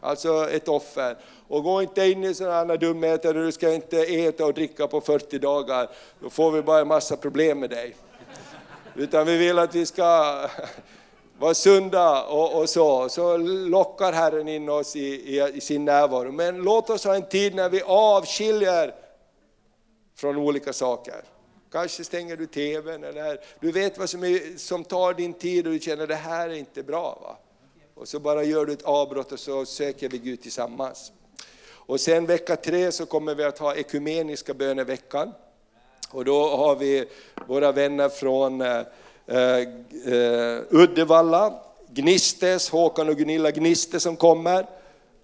[0.00, 1.16] Alltså ett offer.
[1.48, 5.38] Och gå inte in i sådana dumheter, du ska inte äta och dricka på 40
[5.38, 7.96] dagar, då får vi bara en massa problem med dig.
[8.94, 10.36] Utan vi vill att vi ska
[11.38, 16.32] vara sunda och, och, så, så lockar Herren in oss i, i, i, sin närvaro.
[16.32, 18.94] Men låt oss ha en tid när vi avskiljer
[20.16, 21.33] från olika saker.
[21.74, 25.72] Kanske stänger du TVn eller du vet vad som, är, som tar din tid och
[25.72, 27.18] du känner det här är inte bra.
[27.22, 27.36] Va?
[27.94, 31.12] Och så bara gör du ett avbrott och så söker vi Gud tillsammans.
[31.66, 35.32] Och sen vecka tre så kommer vi att ha ekumeniska böneveckan.
[36.10, 37.04] Och då har vi
[37.46, 38.82] våra vänner från eh,
[39.26, 44.66] eh, Uddevalla, Gnistes, Håkan och Gunilla Gniste som kommer.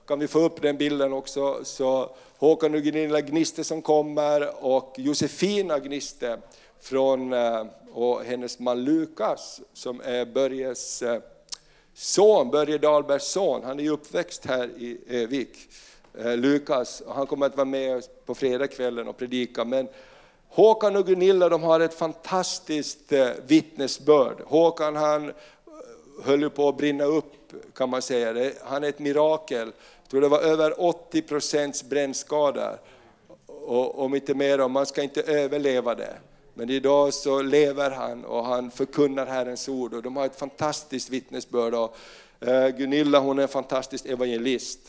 [0.07, 1.65] Kan vi få upp den bilden också?
[1.65, 2.11] Så
[2.41, 6.39] Håkan och Gunilla Gniste som kommer och Josefina Gniste
[6.81, 11.21] från, eh, och hennes man Lukas som är Börjes eh,
[11.95, 13.65] son, Börje Dahlbergs son.
[13.65, 15.57] Han är ju uppväxt här i Övik.
[16.19, 19.65] Eh, Lukas, han kommer att vara med på fredagskvällen och predika.
[19.65, 19.89] Men
[20.49, 23.13] Håkan och Gunilla de har ett fantastiskt
[23.47, 24.41] vittnesbörd.
[24.47, 25.33] Håkan han
[26.23, 27.33] höll ju på att brinna upp
[27.75, 28.53] kan man säga.
[28.65, 29.73] Han är ett mirakel.
[30.11, 32.79] Jag tror det var över 80 procents brännskador,
[33.47, 36.17] Och, om inte mer, om man ska inte överleva det.
[36.55, 41.11] Men idag så lever han och han förkunnar Herrens ord och de har ett fantastiskt
[41.11, 41.75] vittnesbörd.
[41.75, 41.97] Och,
[42.41, 44.81] eh, Gunilla hon är en fantastisk evangelist.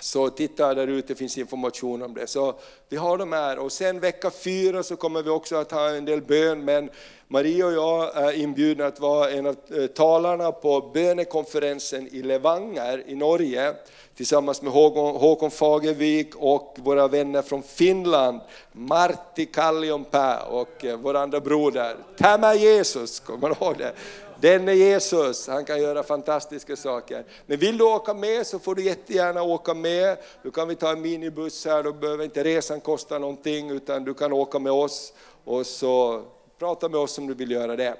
[0.00, 2.26] Så titta där ute, finns information om det.
[2.26, 2.54] Så
[2.88, 6.04] vi har de här och sen vecka fyra så kommer vi också att ha en
[6.04, 6.90] del bön, men
[7.28, 13.04] Maria och jag är inbjudna att vara en av eh, talarna på bönekonferensen i Levanger
[13.06, 13.74] i Norge
[14.16, 18.40] tillsammans med Håkon, Håkon Fagervik och våra vänner från Finland,
[18.72, 21.96] Martti Kallionpää och eh, vår andra broder.
[22.18, 23.92] Tämä Jesus, kommer du ihåg det?
[24.40, 27.24] Den är Jesus, han kan göra fantastiska saker.
[27.46, 30.18] Men vill du åka med så får du jättegärna åka med.
[30.42, 34.14] Då kan vi ta en minibuss här, då behöver inte resan kosta någonting utan du
[34.14, 35.12] kan åka med oss
[35.44, 36.24] och så
[36.58, 37.96] prata med oss om du vill göra det.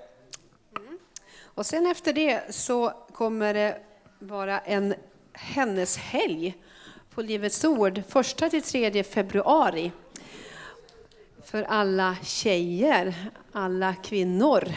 [0.77, 0.99] Mm.
[1.45, 3.81] Och sen efter det så kommer det
[4.19, 4.95] vara en
[5.33, 6.55] hennes helg
[7.15, 9.93] på Livets Ord, första till tredje februari.
[11.45, 13.15] För alla tjejer,
[13.53, 14.69] alla kvinnor.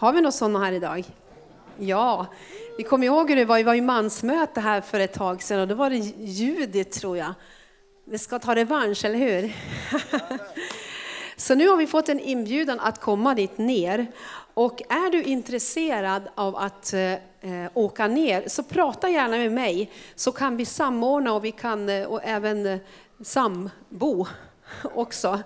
[0.00, 1.04] Har vi några sådana här idag?
[1.78, 2.26] Ja,
[2.78, 5.60] vi kommer ihåg hur det var, vi var i mansmöte här för ett tag sedan
[5.60, 7.34] och då var det Judit tror jag.
[8.04, 9.56] Vi ska ta revansch, eller hur?
[11.36, 14.06] Så nu har vi fått en inbjudan att komma dit ner.
[14.54, 19.90] Och är du intresserad av att eh, eh, åka ner, så prata gärna med mig,
[20.14, 22.78] så kan vi samordna och vi kan eh, och även eh,
[23.24, 24.26] sambo
[24.94, 25.40] också.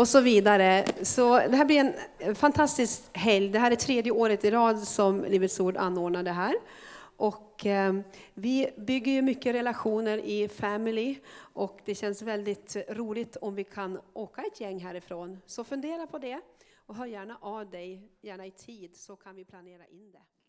[0.00, 0.84] Och så vidare.
[1.02, 3.48] Så det här blir en fantastisk helg.
[3.48, 6.54] Det här är tredje året i rad som Livets Ord anordnar det här.
[7.16, 7.94] Och eh,
[8.34, 14.00] vi bygger ju mycket relationer i Family och det känns väldigt roligt om vi kan
[14.12, 15.38] åka ett gäng härifrån.
[15.46, 16.40] Så fundera på det
[16.86, 20.39] och hör gärna av dig, gärna i tid, så kan vi planera in det.